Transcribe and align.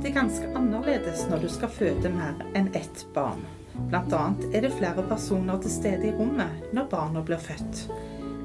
Det 0.00 0.08
er 0.08 0.14
ganske 0.16 0.46
annerledes 0.56 1.26
når 1.28 1.42
du 1.42 1.48
skal 1.52 1.68
føde 1.68 2.08
mer 2.08 2.38
enn 2.56 2.70
ett 2.72 3.02
barn. 3.12 3.42
Annet 3.92 4.46
er 4.56 4.62
det 4.64 4.70
flere 4.72 5.02
personer 5.04 5.58
til 5.60 5.72
stede 5.74 6.06
i 6.08 6.12
rommet 6.16 6.70
når 6.72 6.86
barna 6.88 7.20
blir 7.20 7.42
født. 7.42 7.82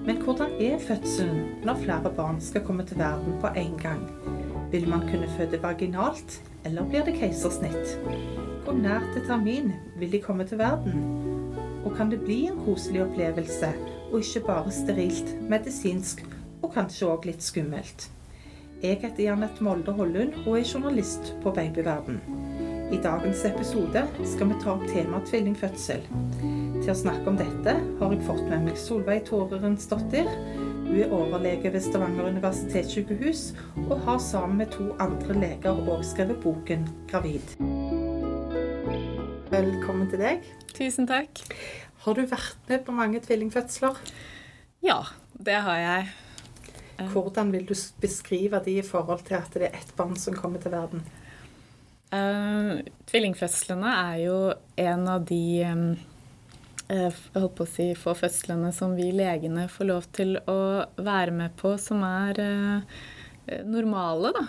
Men 0.04 0.20
hvordan 0.20 0.52
er 0.60 0.83
fødselen 0.83 1.62
når 1.63 1.79
flere 1.86 2.12
barn 2.18 2.41
skal 2.44 2.65
komme 2.68 2.83
til 2.83 2.99
verden 2.99 3.38
på 3.39 3.54
en 3.55 3.77
gang? 3.80 4.04
Vil 4.73 4.89
man 4.91 5.07
kunne 5.07 5.30
føde 5.38 5.62
vaginalt, 5.63 6.41
eller 6.68 6.89
blir 6.91 7.07
det 7.07 7.16
keisersnitt? 7.21 7.95
Hvor 8.66 8.76
nært 8.76 9.08
til 9.13 9.23
termin 9.23 9.72
vil 9.95 10.12
de 10.12 10.22
komme 10.26 10.44
til 10.44 10.59
verden? 10.59 11.08
Og 11.85 11.95
kan 11.95 12.12
det 12.12 12.20
bli 12.26 12.49
en 12.49 12.59
koselig 12.66 13.05
opplevelse, 13.05 13.72
og 14.12 14.20
ikke 14.20 14.44
bare 14.49 14.76
sterilt, 14.76 15.31
medisinsk 15.48 16.26
og 16.62 16.73
kanskje 16.76 17.08
òg 17.13 17.31
litt 17.31 17.48
skummelt? 17.48 18.09
Jeg 18.84 18.98
heter 18.99 19.23
Janette 19.23 19.63
Molde 19.63 19.94
Hollund 19.95 20.34
og 20.44 20.58
er 20.59 20.66
journalist 20.68 21.30
på 21.44 21.52
Babyverden. 21.55 22.18
I 22.91 22.98
dagens 23.02 23.45
episode 23.48 24.02
skal 24.27 24.49
vi 24.49 24.58
ta 24.59 24.73
opp 24.73 24.84
temaet 24.91 25.30
tvillingfødsel. 25.30 26.04
Til 26.82 26.91
å 26.91 26.96
snakke 26.99 27.32
om 27.32 27.38
dette 27.40 27.76
har 28.02 28.12
jeg 28.13 28.26
fått 28.27 28.44
med 28.49 28.66
meg 28.68 28.76
Solveig 28.77 29.23
Tårerensdottir. 29.30 30.27
Hun 30.90 30.99
er 30.99 31.16
overlege 31.16 31.72
ved 31.72 31.85
Stavanger 31.85 32.27
universitetssykehus 32.35 33.46
og 33.85 33.96
har 34.09 34.20
sammen 34.20 34.59
med 34.59 34.76
to 34.76 34.90
andre 34.99 35.40
leger 35.40 35.80
òg 35.80 36.04
skrevet 36.04 36.44
boken 36.44 36.84
'Gravid'. 37.07 37.55
Velkommen 39.55 40.12
til 40.12 40.20
deg. 40.20 40.44
Tusen 40.76 41.07
takk. 41.07 41.40
Har 42.04 42.13
du 42.13 42.27
vært 42.27 42.60
med 42.68 42.84
på 42.85 42.91
mange 42.91 43.23
tvillingfødsler? 43.23 43.98
Ja, 44.84 44.99
det 45.40 45.63
har 45.63 45.80
jeg. 45.80 46.24
Hvordan 46.98 47.52
vil 47.52 47.66
du 47.67 47.76
beskrive 48.02 48.62
de 48.63 48.80
i 48.80 48.85
forhold 48.85 49.26
til 49.27 49.38
at 49.40 49.55
det 49.55 49.70
er 49.70 49.80
ett 49.81 49.95
barn 49.98 50.16
som 50.20 50.35
kommer 50.38 50.62
til 50.63 50.72
verden? 50.76 51.04
Uh, 52.13 52.79
tvillingfødslene 53.10 53.91
er 53.91 54.20
jo 54.24 54.38
en 54.79 55.07
av 55.10 55.26
de 55.27 55.41
um, 55.68 55.90
jeg 56.85 57.12
holdt 57.34 57.55
på 57.57 57.66
å 57.66 57.70
si, 57.70 57.90
få 57.98 58.13
fødslene 58.16 58.70
som 58.76 58.93
vi 58.96 59.10
legene 59.12 59.66
får 59.73 59.90
lov 59.90 60.07
til 60.16 60.35
å 60.38 60.60
være 61.01 61.34
med 61.34 61.55
på, 61.60 61.73
som 61.82 62.04
er 62.05 62.40
uh, 62.40 62.99
normale, 63.66 64.31
da. 64.38 64.46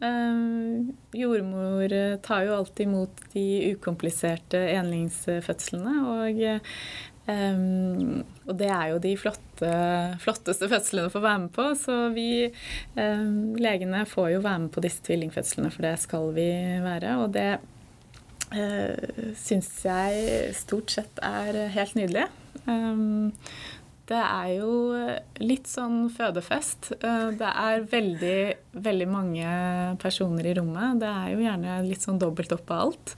Uh, 0.00 0.86
jordmor 1.18 1.92
tar 2.24 2.46
jo 2.46 2.56
alltid 2.60 2.86
imot 2.86 3.24
de 3.34 3.46
ukompliserte 3.74 4.62
enlingsfødslene. 4.78 5.96
Og 6.14 6.44
Um, 7.28 8.22
og 8.48 8.56
det 8.58 8.70
er 8.72 8.86
jo 8.90 9.00
de 9.02 9.12
flotte, 9.20 9.72
flotteste 10.22 10.66
fødslene 10.70 11.10
å 11.10 11.12
få 11.12 11.22
være 11.22 11.42
med 11.44 11.52
på. 11.54 11.66
Så 11.78 11.98
vi 12.14 12.30
um, 12.96 13.56
legene 13.60 14.04
får 14.08 14.32
jo 14.36 14.44
være 14.46 14.64
med 14.64 14.72
på 14.74 14.84
disse 14.84 15.04
tvillingfødslene, 15.06 15.72
for 15.74 15.86
det 15.86 15.96
skal 16.02 16.32
vi 16.36 16.48
være. 16.84 17.16
Og 17.22 17.34
det 17.36 17.50
uh, 18.56 19.34
syns 19.38 19.72
jeg 19.86 20.54
stort 20.58 20.96
sett 20.96 21.22
er 21.26 21.66
helt 21.76 21.98
nydelig. 21.98 22.26
Um, 22.66 23.30
det 24.10 24.18
er 24.18 24.48
jo 24.56 24.70
litt 25.38 25.68
sånn 25.70 26.08
fødefest. 26.10 26.88
Det 26.98 27.50
er 27.50 27.84
veldig, 27.92 28.38
veldig 28.82 29.06
mange 29.06 29.52
personer 30.02 30.48
i 30.50 30.54
rommet. 30.58 30.98
Det 30.98 31.10
er 31.10 31.28
jo 31.30 31.44
gjerne 31.44 31.76
litt 31.86 32.02
sånn 32.02 32.18
dobbelt 32.18 32.50
opp 32.56 32.72
av 32.74 32.80
alt. 32.88 33.14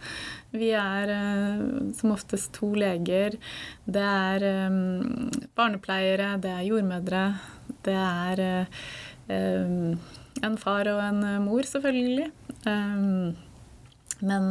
Vi 0.53 0.69
er 0.77 1.15
eh, 1.15 1.63
som 1.97 2.13
oftest 2.13 2.53
to 2.59 2.75
leger. 2.77 3.39
Det 3.89 4.05
er 4.05 4.45
um, 4.69 5.31
barnepleiere, 5.57 6.35
det 6.45 6.53
er 6.59 6.69
jordmødre, 6.69 7.25
det 7.89 7.97
er 7.97 8.45
en 9.33 10.57
far 10.61 10.91
og 10.93 11.01
en 11.07 11.25
mor, 11.47 11.65
selvfølgelig. 11.65 12.29
Men 14.21 14.49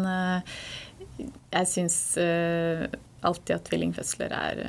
jeg 1.53 1.69
syns 1.69 1.97
alltid 2.17 3.57
at 3.59 3.68
tvillingfødsler 3.69 4.34
er 4.41 4.63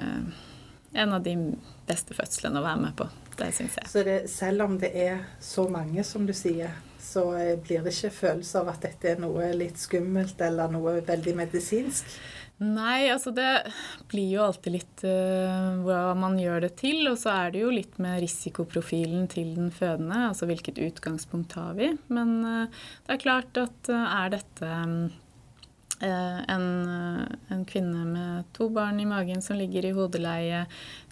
en 0.93 1.17
av 1.17 1.25
de 1.25 1.37
beste 1.89 2.17
fødslene 2.17 2.61
å 2.61 2.67
være 2.67 2.83
med 2.87 2.97
på. 2.99 3.09
Det 3.39 3.49
syns 3.57 3.79
jeg. 3.81 3.91
Så 3.91 4.05
det, 4.07 4.19
selv 4.31 4.67
om 4.67 4.79
det 4.81 4.93
er 4.93 5.23
så 5.41 5.65
mange, 5.73 6.05
som 6.05 6.27
du 6.29 6.35
sier, 6.37 6.75
så 7.03 7.25
blir 7.65 7.83
det 7.83 7.95
ikke 7.95 8.13
følelse 8.15 8.61
av 8.61 8.71
at 8.73 8.85
dette 8.85 9.11
er 9.11 9.21
noe 9.21 9.51
litt 9.57 9.81
skummelt 9.81 10.41
eller 10.45 10.71
noe 10.73 11.01
veldig 11.07 11.35
medisinsk? 11.41 12.13
Nei, 12.63 13.11
altså 13.11 13.33
det 13.35 13.49
blir 14.13 14.29
jo 14.37 14.45
alltid 14.45 14.75
litt 14.77 15.03
uh, 15.09 15.83
hva 15.83 16.13
man 16.19 16.37
gjør 16.39 16.67
det 16.67 16.75
til. 16.83 17.01
Og 17.11 17.19
så 17.19 17.33
er 17.35 17.55
det 17.55 17.65
jo 17.65 17.73
litt 17.75 17.99
med 18.03 18.21
risikoprofilen 18.23 19.27
til 19.33 19.55
den 19.57 19.73
fødende. 19.75 20.29
Altså 20.29 20.47
hvilket 20.51 20.79
utgangspunkt 20.83 21.57
har 21.59 21.75
vi. 21.79 21.91
Men 22.13 22.37
uh, 22.47 22.85
det 23.07 23.17
er 23.17 23.25
klart 23.25 23.59
at 23.61 23.91
uh, 23.91 24.05
er 24.23 24.35
dette 24.37 24.71
um, 24.85 25.11
en, 26.09 26.65
en, 27.53 27.65
kvinne 27.69 28.05
med 28.09 28.49
to 28.57 28.69
barn 28.75 29.01
i 29.01 29.07
magen 29.09 29.43
som 29.45 29.59
ligger 29.59 29.87
i 29.87 29.93
hodeleie, 29.97 30.65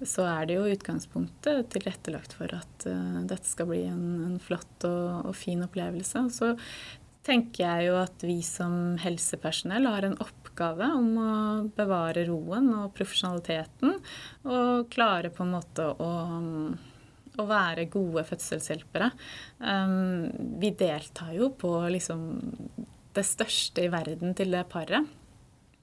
så 0.03 0.27
er 0.28 0.49
det 0.49 0.56
jo 0.59 0.71
utgangspunktet 0.75 1.71
tilrettelagt 1.75 2.34
for 2.39 2.53
at 2.56 2.89
uh, 2.91 3.21
dette 3.31 3.47
skal 3.47 3.71
bli 3.71 3.84
en, 3.91 4.06
en 4.27 4.41
flott 4.43 4.89
og, 4.89 5.31
og, 5.31 5.34
fin 5.39 5.62
opplevelse. 5.67 6.25
Så 6.34 6.53
tenker 7.27 7.67
jeg 7.67 7.91
jo 7.91 7.97
at 8.00 8.27
vi 8.27 8.41
som 8.47 8.97
helsepersonell 9.00 9.87
har 9.91 10.09
en 10.09 10.19
oppgave 10.25 10.89
om 10.97 11.11
å 11.21 11.33
bevare 11.77 12.27
roen 12.29 12.73
og 12.83 12.95
profesjonaliteten, 12.97 13.99
og 14.49 14.89
klare 14.93 15.33
på 15.34 15.47
en 15.47 15.59
måte 15.59 15.91
å 16.00 16.15
å 17.39 17.47
være 17.49 17.89
gode 17.89 18.25
fødselshjelpere. 18.29 19.11
Um, 19.62 20.29
vi 20.61 20.73
deltar 20.77 21.33
jo 21.37 21.53
på 21.56 21.73
liksom 21.95 22.25
det 23.16 23.25
største 23.26 23.87
i 23.87 23.91
verden 23.93 24.37
til 24.38 24.54
det 24.54 24.66
paret. 24.72 25.09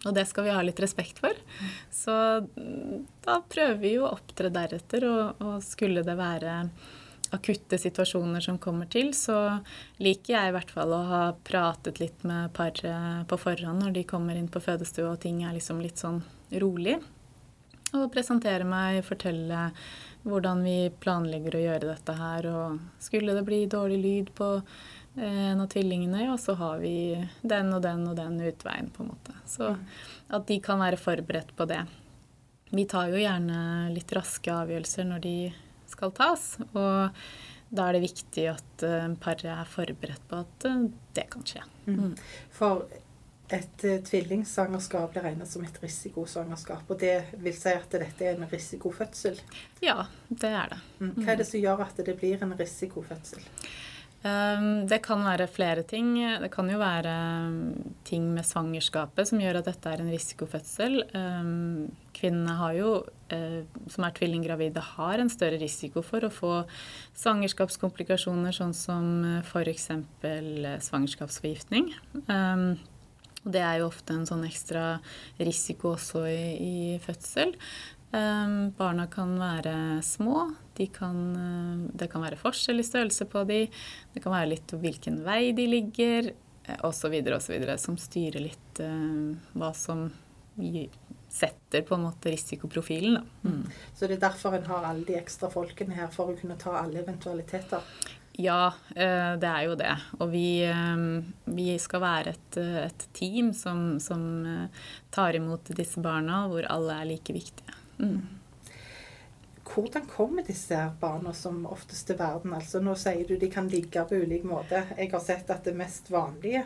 Og 0.05 0.13
det 0.13 0.27
skal 0.29 0.45
vi 0.45 0.53
ha 0.53 0.61
litt 0.61 0.79
respekt 0.79 1.19
for. 1.23 1.33
Så 1.91 2.13
da 3.25 3.39
prøver 3.49 3.81
vi 3.81 3.95
jo 3.95 4.05
å 4.05 4.13
opptre 4.13 4.51
deretter, 4.53 5.07
og, 5.09 5.41
og, 5.41 5.57
skulle 5.65 6.05
det 6.05 6.15
være 6.19 6.61
akutte 7.35 7.75
situasjoner 7.81 8.39
som 8.43 8.59
kommer 8.61 8.87
til, 8.87 9.09
så 9.17 9.57
liker 9.99 10.33
jeg 10.37 10.49
i 10.51 10.53
hvert 10.55 10.69
fall 10.71 10.93
å 10.95 11.01
ha 11.09 11.23
pratet 11.49 11.99
litt 11.99 12.23
med 12.23 12.53
paret 12.55 13.27
på 13.27 13.39
forhånd 13.41 13.83
når 13.83 13.97
de 13.97 14.03
kommer 14.07 14.37
inn 14.39 14.47
på 14.47 14.61
fødestua 14.63 15.09
og 15.11 15.19
ting 15.25 15.41
er 15.43 15.57
liksom 15.57 15.81
litt 15.83 15.99
sånn 15.99 16.21
rolig. 16.61 16.95
Og 17.97 18.07
presentere 18.13 18.63
meg, 18.67 19.01
fortelle 19.07 19.67
hvordan 20.27 20.63
vi 20.63 20.77
planlegger 21.03 21.55
å 21.55 21.63
gjøre 21.65 21.89
dette 21.91 22.15
her. 22.15 22.47
Og 22.51 23.03
skulle 23.03 23.35
det 23.35 23.45
bli 23.47 23.61
dårlig 23.71 23.99
lyd 24.03 24.31
på 24.37 24.49
en 25.17 25.61
av 25.61 25.67
tvillingene, 25.67 26.23
ja, 26.23 26.37
så 26.37 26.53
har 26.53 26.77
vi 26.77 27.27
den 27.41 27.73
og 27.73 27.81
den 27.81 28.05
og 28.07 28.15
den 28.19 28.37
utveien, 28.41 28.89
på 28.93 29.03
en 29.03 29.09
måte. 29.13 29.33
Så 29.49 29.71
mm. 29.73 29.87
at 30.37 30.47
de 30.47 30.59
kan 30.63 30.81
være 30.81 30.99
forberedt 31.01 31.55
på 31.57 31.65
det. 31.69 31.81
Vi 32.69 32.85
tar 32.89 33.09
jo 33.09 33.21
gjerne 33.21 33.89
litt 33.95 34.11
raske 34.13 34.53
avgjørelser 34.53 35.07
når 35.07 35.23
de 35.23 35.37
skal 35.87 36.13
tas, 36.15 36.45
og 36.73 37.17
da 37.69 37.87
er 37.87 37.97
det 37.97 38.05
viktig 38.05 38.45
at 38.51 38.85
uh, 38.85 39.09
paret 39.19 39.49
er 39.51 39.67
forberedt 39.71 40.23
på 40.29 40.39
at 40.43 40.69
uh, 40.69 40.87
det 41.15 41.27
kan 41.31 41.45
skje. 41.47 41.63
Mm. 41.87 41.99
mm. 41.99 42.15
For 42.53 42.85
et 43.47 43.83
tvillingsvangerskap 44.03 45.13
blir 45.13 45.23
regnet 45.23 45.47
som 45.47 45.63
et 45.63 45.77
risikosvangerskap, 45.79 46.83
og 46.91 46.99
det 46.99 47.15
vil 47.39 47.55
si 47.55 47.71
at 47.71 47.93
dette 47.95 48.25
er 48.27 48.35
en 48.35 48.49
risikofødsel? 48.51 49.39
Ja, 49.79 50.01
det 50.27 50.51
er 50.51 50.73
det. 50.73 50.79
Mm. 50.99 51.13
Hva 51.21 51.31
er 51.31 51.39
det 51.39 51.47
som 51.47 51.63
gjør 51.63 51.85
at 51.85 52.01
det 52.03 52.17
blir 52.19 52.43
en 52.43 52.57
risikofødsel? 52.59 53.45
Ehm, 54.25 54.87
det 54.89 54.99
kan 55.05 55.21
være 55.25 55.47
flere 55.51 55.83
ting. 55.85 56.15
Det 56.41 56.49
kan 56.53 56.69
jo 56.71 56.79
være 56.81 57.13
ehm, 57.13 57.93
ting 58.07 58.25
med 58.33 58.47
svangerskapet 58.47 59.29
som 59.29 59.41
gjør 59.41 59.59
at 59.61 59.69
dette 59.69 59.91
er 59.91 60.01
en 60.01 60.11
risikofødsel. 60.11 61.03
Ehm, 61.17 61.91
kvinnene 62.17 62.55
har 62.57 62.73
jo, 62.73 62.91
eh, 63.29 63.61
som 63.93 64.07
er 64.07 64.15
tvillinggravide, 64.17 64.81
har 64.97 65.21
en 65.21 65.29
større 65.29 65.59
risiko 65.61 66.01
for 66.01 66.25
å 66.25 66.33
få 66.33 66.53
svangerskapskomplikasjoner, 67.13 68.55
sånn 68.55 68.73
som 68.73 69.41
f.eks. 69.43 69.89
Eh, 69.91 70.77
svangerskapsforgiftning. 70.81 71.93
Det 73.47 73.61
er 73.63 73.77
jo 73.79 73.87
ofte 73.87 74.11
en 74.11 74.25
sånn 74.27 74.43
ekstra 74.43 74.99
risiko 75.39 75.93
også 75.95 76.25
i, 76.27 76.41
i 76.59 76.99
fødsel. 76.99 77.53
Barna 78.11 79.05
kan 79.07 79.37
være 79.39 80.01
små. 80.03 80.49
De 80.77 80.87
kan, 80.93 81.15
uh, 81.35 81.87
det 81.97 82.09
kan 82.11 82.23
være 82.23 82.39
forskjell 82.39 82.81
i 82.81 82.85
størrelse 82.85 83.25
på 83.29 83.43
de. 83.49 83.63
Det 84.13 84.21
kan 84.23 84.35
være 84.35 84.51
litt 84.53 84.73
hvilken 84.77 85.23
vei 85.25 85.51
de 85.57 85.65
ligger, 85.71 86.31
osv., 86.85 87.17
uh, 87.17 87.33
osv. 87.37 87.67
Som 87.81 87.97
styrer 88.01 88.43
litt 88.43 88.81
uh, 88.83 89.33
hva 89.57 89.73
som 89.77 90.07
setter 91.29 91.83
på 91.85 91.93
en 91.93 92.05
måte 92.07 92.31
risikoprofilen. 92.33 93.19
Mm. 93.43 93.65
Så 93.93 94.07
det 94.07 94.17
er 94.17 94.23
derfor 94.23 94.55
en 94.57 94.65
har 94.65 94.87
alle 94.89 95.05
de 95.05 95.17
ekstra 95.19 95.51
folkene 95.53 95.93
her, 95.93 96.07
for 96.13 96.31
å 96.31 96.37
kunne 96.37 96.57
ta 96.57 96.79
alle 96.79 97.03
eventualiteter? 97.03 97.83
Ja, 98.41 98.71
det 98.93 99.49
er 99.49 99.61
jo 99.67 99.75
det. 99.77 99.91
Og 100.17 100.31
vi, 100.33 100.65
vi 101.45 101.67
skal 101.81 102.01
være 102.01 102.33
et, 102.33 102.57
et 102.57 103.05
team 103.17 103.51
som, 103.57 103.99
som 104.01 104.25
tar 105.13 105.37
imot 105.37 105.69
disse 105.77 106.01
barna, 106.01 106.43
hvor 106.49 106.65
alle 106.73 106.97
er 107.03 107.09
like 107.11 107.37
viktige. 107.37 107.77
Mm. 108.01 108.36
Hvordan 109.67 110.05
kommer 110.07 110.45
disse 110.47 110.79
barna 110.99 111.33
som 111.33 111.65
oftest 111.65 112.07
til 112.07 112.17
verden? 112.19 112.53
Altså, 112.55 112.79
nå 112.81 112.95
sier 112.95 113.27
du 113.27 113.35
de 113.37 113.49
kan 113.51 113.67
ligge 113.69 114.03
på 114.07 114.21
ulik 114.23 114.45
måte. 114.47 114.85
Jeg 114.97 115.11
har 115.11 115.23
sett 115.23 115.49
at 115.53 115.65
det 115.67 115.75
mest 115.77 116.11
vanlige 116.11 116.63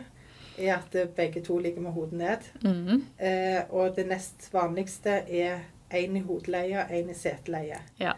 er 0.58 0.76
at 0.76 0.96
begge 1.16 1.42
to 1.44 1.58
ligger 1.58 1.82
med 1.82 1.92
hodet 1.96 2.18
ned. 2.18 2.48
Mhm. 2.62 3.04
Eh, 3.18 3.62
og 3.70 3.96
det 3.96 4.06
nest 4.06 4.48
vanligste 4.52 5.22
er 5.28 5.64
én 5.98 6.16
i 6.16 6.22
hodeleie, 6.26 6.86
én 6.90 7.10
i 7.10 7.14
seteleie. 7.16 7.78
Ja. 8.00 8.14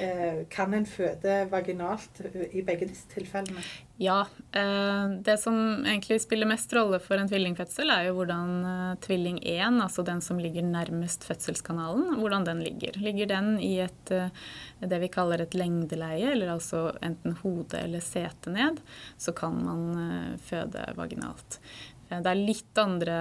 Eh, 0.00 0.44
kan 0.52 0.74
en 0.74 0.86
føde 0.88 1.46
vaginalt 1.50 2.20
i 2.52 2.62
begge 2.64 2.88
disse 2.88 3.08
tilfellene? 3.12 3.62
Ja. 4.00 4.20
Eh, 4.52 5.04
det 5.24 5.38
som 5.40 5.56
egentlig 5.86 6.20
spiller 6.24 6.48
mest 6.48 6.72
rolle 6.76 7.00
for 7.02 7.20
en 7.20 7.30
tvillingfødsel, 7.30 7.90
er 7.92 8.08
jo 8.08 8.16
hvordan 8.18 8.54
eh, 8.70 8.94
tvilling 9.06 9.40
1, 9.42 9.80
altså 9.84 10.04
den 10.06 10.22
som 10.24 10.40
ligger 10.42 10.66
nærmest 10.68 11.26
fødselskanalen, 11.28 12.18
hvordan 12.20 12.46
den 12.48 12.62
ligger. 12.64 13.00
Ligger 13.00 13.32
den 13.34 13.52
i 13.60 13.76
et, 13.84 14.14
det 14.80 15.02
vi 15.02 15.12
kaller 15.12 15.42
et 15.42 15.56
lengdeleie, 15.56 16.32
eller 16.32 16.54
altså 16.56 16.88
enten 17.04 17.36
hode 17.42 17.80
eller 17.82 18.04
sete 18.04 18.52
ned, 18.52 18.82
så 19.18 19.32
kan 19.36 19.60
man 19.64 20.38
føde 20.44 20.90
vaginalt. 20.96 21.60
Det 22.06 22.22
er 22.22 22.38
litt 22.38 22.78
andre 22.78 23.16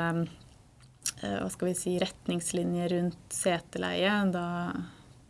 hva 1.42 1.50
skal 1.54 1.72
vi 1.72 1.77
si, 1.80 1.95
retningslinjer 2.01 2.94
rundt 2.95 3.33
seteleie. 3.33 4.18
Da 4.33 4.48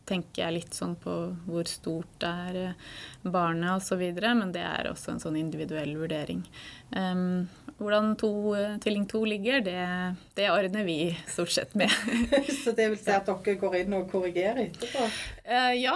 tenker 0.06 0.44
jeg 0.44 0.56
litt 0.60 0.78
sånn 0.78 0.96
på 1.02 1.14
hvor 1.48 1.70
stort 1.70 2.20
det 2.22 2.32
er 2.50 2.60
eh, 2.62 2.82
barnet 3.24 3.80
osv., 3.80 4.04
men 4.22 4.54
det 4.56 4.64
er 4.66 4.92
også 4.92 5.16
en 5.16 5.24
sånn 5.24 5.40
individuell 5.40 5.96
vurdering. 5.98 6.44
Um, 6.92 7.48
hvordan 7.78 8.14
to, 8.16 8.56
eh, 8.56 8.78
tvilling 8.84 9.06
to 9.12 9.22
ligger, 9.28 9.60
det, 9.62 10.16
det 10.38 10.48
ordner 10.52 10.84
vi 10.88 11.18
stort 11.28 11.52
sett 11.52 11.76
med. 11.76 11.92
Så 12.64 12.72
det 12.72 12.88
vil 12.90 13.00
si 13.00 13.12
at 13.12 13.28
dere 13.28 13.56
går 13.60 13.78
inn 13.82 13.96
og 13.98 14.08
korrigerer 14.12 14.62
etterpå? 14.70 15.08
Eh, 15.44 15.74
ja, 15.82 15.96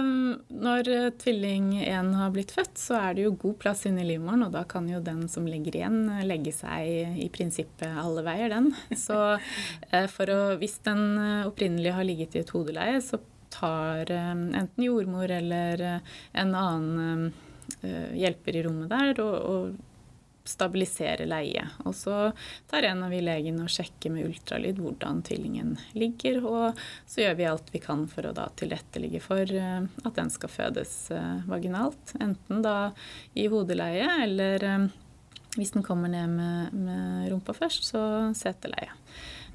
um, 0.00 0.40
når 0.50 0.90
eh, 0.90 1.08
tvilling 1.22 1.72
1 1.84 2.14
har 2.18 2.34
blitt 2.34 2.54
født, 2.56 2.74
så 2.80 2.98
er 2.98 3.18
det 3.18 3.28
jo 3.28 3.36
god 3.46 3.58
plass 3.62 3.86
inni 3.88 4.06
livmoren, 4.08 4.48
og 4.48 4.54
da 4.56 4.64
kan 4.68 4.88
jo 4.90 5.02
den 5.04 5.26
som 5.30 5.46
ligger 5.46 5.78
igjen, 5.78 6.02
eh, 6.16 6.26
legge 6.26 6.54
seg 6.56 7.20
i 7.22 7.28
prinsippet 7.32 8.00
alle 8.02 8.26
veier, 8.26 8.50
den. 8.50 8.72
Så 8.98 9.20
eh, 9.94 10.06
å, 10.06 10.40
hvis 10.60 10.80
den 10.86 11.04
eh, 11.14 11.46
opprinnelig 11.48 11.94
har 11.94 12.08
ligget 12.08 12.34
i 12.34 12.42
et 12.42 12.54
hodeleie, 12.56 12.98
så 13.04 13.22
tar 13.50 14.10
eh, 14.10 14.32
enten 14.34 14.84
jordmor 14.84 15.30
eller 15.30 15.82
eh, 15.82 16.18
en 16.32 16.54
annen 16.54 17.30
eh, 17.82 18.10
hjelper 18.18 18.56
i 18.56 18.66
rommet 18.66 18.90
der 18.92 19.22
og, 19.22 19.36
og 19.54 19.86
stabilisere 20.50 21.26
leie. 21.28 21.64
Og 21.84 21.94
så 21.96 22.16
tar 22.70 22.88
en 22.88 23.04
av 23.06 23.14
vi 23.14 23.22
legene 23.24 23.64
og 23.64 23.72
sjekker 23.72 24.12
med 24.14 24.28
ultralyd 24.28 24.80
hvordan 24.82 25.22
tvillingen 25.26 25.76
ligger, 25.96 26.40
og 26.44 26.80
så 27.06 27.24
gjør 27.24 27.38
vi 27.38 27.48
alt 27.50 27.70
vi 27.74 27.82
kan 27.84 28.06
for 28.10 28.28
å 28.28 28.34
da 28.36 28.48
tilrettelegge 28.60 29.22
for 29.24 29.44
eh, 29.46 29.84
at 29.86 30.16
den 30.18 30.32
skal 30.34 30.52
fødes 30.52 30.94
eh, 31.14 31.44
vaginalt. 31.50 32.16
Enten 32.20 32.64
da 32.66 32.92
i 33.38 33.46
hodeleie, 33.52 34.08
eller 34.26 34.66
eh, 34.66 34.88
hvis 35.56 35.74
den 35.74 35.86
kommer 35.86 36.10
ned 36.12 36.30
med, 36.36 36.74
med 36.74 37.30
rumpa 37.32 37.54
først, 37.56 37.90
så 37.90 38.02
seteleie. 38.38 38.92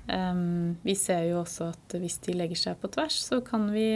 Um, 0.05 0.75
vi 0.85 0.93
ser 0.93 1.23
jo 1.31 1.39
også 1.41 1.71
at 1.71 1.95
hvis 1.97 2.19
de 2.27 2.35
legger 2.37 2.59
seg 2.59 2.75
på 2.77 2.91
tvers, 2.93 3.15
så 3.25 3.39
kan 3.41 3.71
vi 3.73 3.87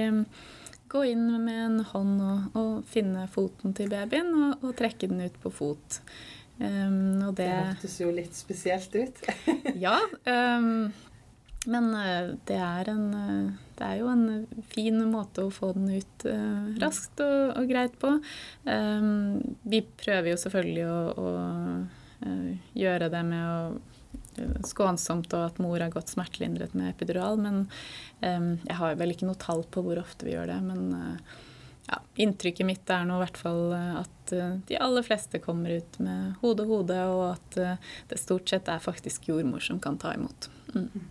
gå 0.89 1.03
inn 1.05 1.27
med 1.43 1.59
en 1.65 1.79
hånd 1.85 2.21
og, 2.25 2.57
og 2.57 2.71
finne 2.89 3.27
foten 3.29 3.75
til 3.77 3.91
babyen 3.91 4.31
og, 4.33 4.63
og 4.63 4.75
trekke 4.79 5.09
den 5.11 5.21
ut 5.21 5.37
på 5.43 5.51
fot. 5.53 5.99
Um, 6.59 7.21
og 7.29 7.35
Det 7.37 7.45
det 7.45 7.53
hørtes 7.55 7.99
jo 8.01 8.09
litt 8.15 8.35
spesielt 8.35 8.95
ut. 8.95 9.21
Ja. 9.85 9.97
Um, 10.25 10.91
men 11.69 11.89
eh, 11.93 12.29
det 12.47 12.55
er, 12.55 12.87
en, 12.87 13.07
eh, 13.13 13.47
det 13.75 13.83
er 13.85 13.97
jo 13.99 14.07
en 14.07 14.45
fin 14.71 14.95
måte 15.11 15.43
å 15.43 15.51
få 15.51 15.73
den 15.75 15.89
ut 15.91 16.23
uh, 16.23 16.69
raskt 16.79 17.19
og, 17.23 17.51
og 17.59 17.67
greit 17.67 17.97
på. 17.99 18.13
Um, 18.63 19.41
vi 19.67 19.81
prøver 19.99 20.31
jo 20.31 20.39
selvfølgelig 20.39 20.85
å, 20.87 21.01
å 21.19 21.33
uh, 22.23 22.69
gjøre 22.79 23.11
det 23.11 23.23
med 23.27 23.43
å 23.43 23.89
skånsomt 24.67 25.33
og 25.35 25.45
at 25.49 25.59
mor 25.63 25.81
har 25.81 25.91
gått 25.93 26.11
smertelindret 26.11 26.75
med 26.77 26.91
epidural, 26.93 27.39
men 27.41 27.65
um, 28.21 28.55
jeg 28.63 28.77
har 28.79 28.97
vel 28.99 29.13
ikke 29.13 29.27
noe 29.29 29.39
tall 29.39 29.65
på 29.71 29.83
hvor 29.85 30.01
ofte 30.01 30.27
vi 30.27 30.35
gjør 30.35 30.51
det. 30.51 30.59
Men 30.65 30.85
eh, 30.95 31.37
ja, 31.91 32.01
inntrykket 32.15 32.65
mitt 32.65 32.89
er 32.89 33.05
nå 33.07 33.17
i 33.17 33.23
hvert 33.23 33.37
fall 33.39 33.73
eh, 33.73 33.93
at 34.01 34.33
eh, 34.35 34.57
de 34.67 34.77
aller 34.77 35.05
fleste 35.05 35.41
kommer 35.41 35.73
ut 35.79 35.99
med 36.03 36.35
hode-hode, 36.43 36.99
og 37.09 37.23
at 37.31 37.57
eh, 37.57 37.93
det 38.11 38.19
stort 38.21 38.49
sett 38.49 38.69
er 38.69 38.83
faktisk 38.83 39.29
jordmor 39.31 39.63
som 39.63 39.79
kan 39.81 39.97
ta 39.97 40.13
imot. 40.13 40.49
Mm. 40.75 41.07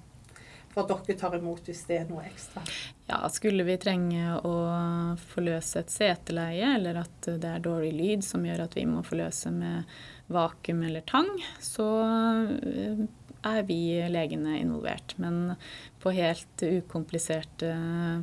For 0.75 0.87
dere 0.87 1.17
tar 1.19 1.35
imot 1.35 1.67
hvis 1.67 1.83
det 1.89 1.97
er 2.03 2.11
noe 2.11 2.23
ekstra. 2.29 2.63
Ja, 3.09 3.23
skulle 3.35 3.65
vi 3.67 3.79
trenge 3.83 4.37
å 4.47 4.55
forløse 5.33 5.83
et 5.83 5.91
seteleie, 5.91 6.75
eller 6.77 7.01
at 7.03 7.31
det 7.31 7.55
er 7.57 7.65
dårlig 7.65 7.95
lyd 7.97 8.27
som 8.27 8.45
gjør 8.47 8.69
at 8.69 8.77
vi 8.79 8.87
må 8.87 9.03
forløse 9.07 9.51
med 9.55 9.89
vakuum 10.31 10.85
eller 10.85 11.03
tang, 11.09 11.31
så 11.65 11.89
er 13.47 13.63
vi 13.69 13.79
legene 14.11 14.59
involvert. 14.59 15.15
Men 15.17 15.55
på 16.03 16.13
helt 16.17 16.63
ukompliserte 16.63 17.71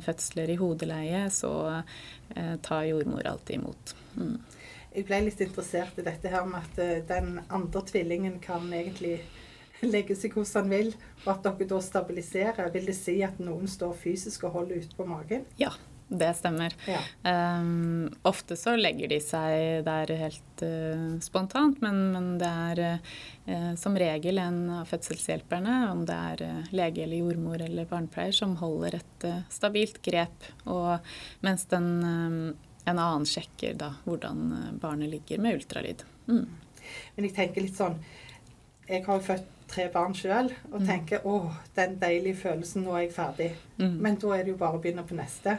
fødsler 0.04 0.52
i 0.52 0.58
hodeleie, 0.60 1.26
så 1.30 1.52
eh, 2.34 2.54
tar 2.62 2.88
jordmor 2.90 3.26
alltid 3.26 3.60
imot. 3.60 3.96
Mm. 4.16 4.36
Jeg 4.96 5.04
ble 5.08 5.18
litt 5.26 5.40
interessert 5.44 5.98
i 6.00 6.04
dette 6.06 6.30
her 6.32 6.46
med 6.48 6.64
at 6.64 6.78
eh, 6.80 7.02
den 7.08 7.40
andre 7.48 7.82
tvillingen 7.88 8.38
kan 8.44 8.64
egentlig 8.72 9.18
legge 9.84 10.16
seg 10.16 10.32
hvordan 10.32 10.64
han 10.64 10.72
vil, 10.72 10.94
og 11.26 11.34
at 11.34 11.44
dere 11.44 11.68
da 11.74 11.82
stabiliserer. 11.84 12.72
Vil 12.72 12.88
det 12.88 12.96
si 12.96 13.18
at 13.26 13.42
noen 13.42 13.68
står 13.68 13.92
fysisk 14.00 14.48
og 14.48 14.56
holder 14.60 14.84
ute 14.84 14.96
på 14.96 15.08
magen? 15.08 15.44
Ja, 15.60 15.74
det 16.08 16.28
stemmer. 16.38 16.74
Ja. 16.86 17.00
Um, 17.58 18.10
ofte 18.22 18.56
så 18.56 18.76
legger 18.78 19.10
de 19.10 19.18
seg 19.22 19.84
der 19.86 20.12
helt 20.20 20.62
uh, 20.62 21.16
spontant, 21.24 21.80
men, 21.82 21.98
men 22.14 22.28
det 22.38 22.50
er 22.50 22.82
uh, 23.48 23.72
som 23.80 23.96
regel 23.98 24.38
en 24.38 24.60
av 24.78 24.86
fødselshjelperne, 24.90 25.80
om 25.90 26.04
det 26.06 26.18
er 26.32 26.44
uh, 26.46 26.70
lege 26.76 27.02
eller 27.02 27.24
jordmor 27.24 27.64
eller 27.66 27.88
barnepleier, 27.90 28.36
som 28.36 28.54
holder 28.60 29.00
et 29.00 29.26
stabilt 29.50 29.98
grep, 30.06 30.46
og 30.70 31.02
mens 31.42 31.66
den, 31.72 31.90
en 32.86 32.98
annen 32.98 33.26
sjekker 33.26 33.74
da 33.74 33.96
hvordan 34.04 34.78
barnet 34.82 35.10
ligger 35.10 35.42
med 35.42 35.58
ultralyd. 35.58 36.06
Mm. 36.30 36.46
Men 37.16 37.26
jeg 37.26 37.34
tenker 37.34 37.64
litt 37.64 37.78
sånn 37.78 37.96
Jeg 38.86 39.02
har 39.02 39.16
jo 39.18 39.24
født 39.26 39.46
tre 39.66 39.88
barn 39.90 40.14
sjøl 40.14 40.52
og 40.70 40.80
Mm. 40.80 40.86
tenker 40.86 41.24
å, 41.26 41.50
den 41.74 41.96
deilige 41.98 42.36
følelsen, 42.44 42.84
nå 42.84 42.94
er 42.94 43.00
jeg 43.06 43.12
ferdig. 43.16 43.48
Mm. 43.78 43.96
Men 44.00 44.14
da 44.22 44.28
er 44.36 44.44
det 44.44 44.52
jo 44.52 44.60
bare 44.60 44.78
å 44.78 44.82
begynne 44.82 45.02
på 45.02 45.16
neste. 45.18 45.56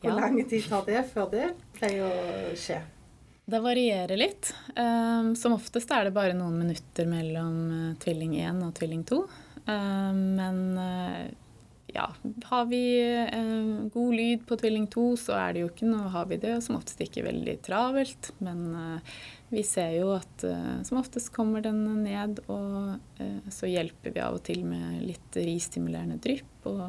Hvor 0.00 0.12
Ja. 0.12 0.20
lang 0.20 0.38
tid 0.48 0.68
tar 0.68 0.84
det 0.86 1.02
før 1.10 1.30
det 1.30 1.48
pleier 1.74 2.06
å 2.06 2.54
skje? 2.54 2.78
Det 3.48 3.60
varierer 3.64 4.18
litt. 4.20 4.52
Um, 4.76 5.34
som 5.34 5.54
oftest 5.56 5.90
er 5.90 6.04
det 6.04 6.14
bare 6.14 6.36
noen 6.36 6.58
minutter 6.60 7.06
mellom 7.08 7.54
eh, 7.72 7.94
tvilling 8.02 8.34
1 8.36 8.62
og 8.66 8.74
tvilling 8.76 9.04
2. 9.08 9.22
Um, 9.68 10.18
men 10.36 10.58
eh, 10.78 11.30
ja, 11.94 12.10
har 12.50 12.66
vi 12.68 12.82
eh, 13.24 13.88
god 13.88 14.14
lyd 14.14 14.44
på 14.46 14.58
tvilling 14.60 14.84
2, 14.92 15.06
så 15.16 15.38
er 15.40 15.56
det 15.56 15.62
jo 15.62 15.70
ikke 15.70 15.88
noe 15.88 16.10
Har 16.12 16.28
vi 16.28 16.36
det 16.42 16.58
som 16.62 16.76
oftest 16.76 17.00
ikke 17.00 17.24
veldig 17.24 17.56
travelt. 17.64 18.30
Men 18.44 18.60
eh, 18.76 19.16
vi 19.56 19.64
ser 19.64 19.96
jo 19.96 20.12
at 20.18 20.44
eh, 20.44 20.84
som 20.84 21.00
oftest 21.00 21.32
kommer 21.32 21.64
den 21.64 21.80
ned, 22.04 22.44
og 22.52 23.00
så 23.50 23.66
hjelper 23.66 24.12
vi 24.12 24.20
av 24.22 24.36
og 24.36 24.44
til 24.46 24.60
med 24.68 25.00
litt 25.08 25.40
ristimulerende 25.40 26.20
drypp. 26.20 26.68
Og, 26.68 26.84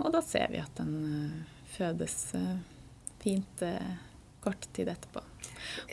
og 0.00 0.10
da 0.16 0.24
ser 0.24 0.48
vi 0.56 0.64
at 0.64 0.80
den 0.80 1.44
fødes 1.74 2.16
eh, 2.38 2.58
fint 3.22 3.62
eh, 3.66 3.96
kort 4.44 4.68
tid 4.72 4.90
etterpå. 4.92 5.22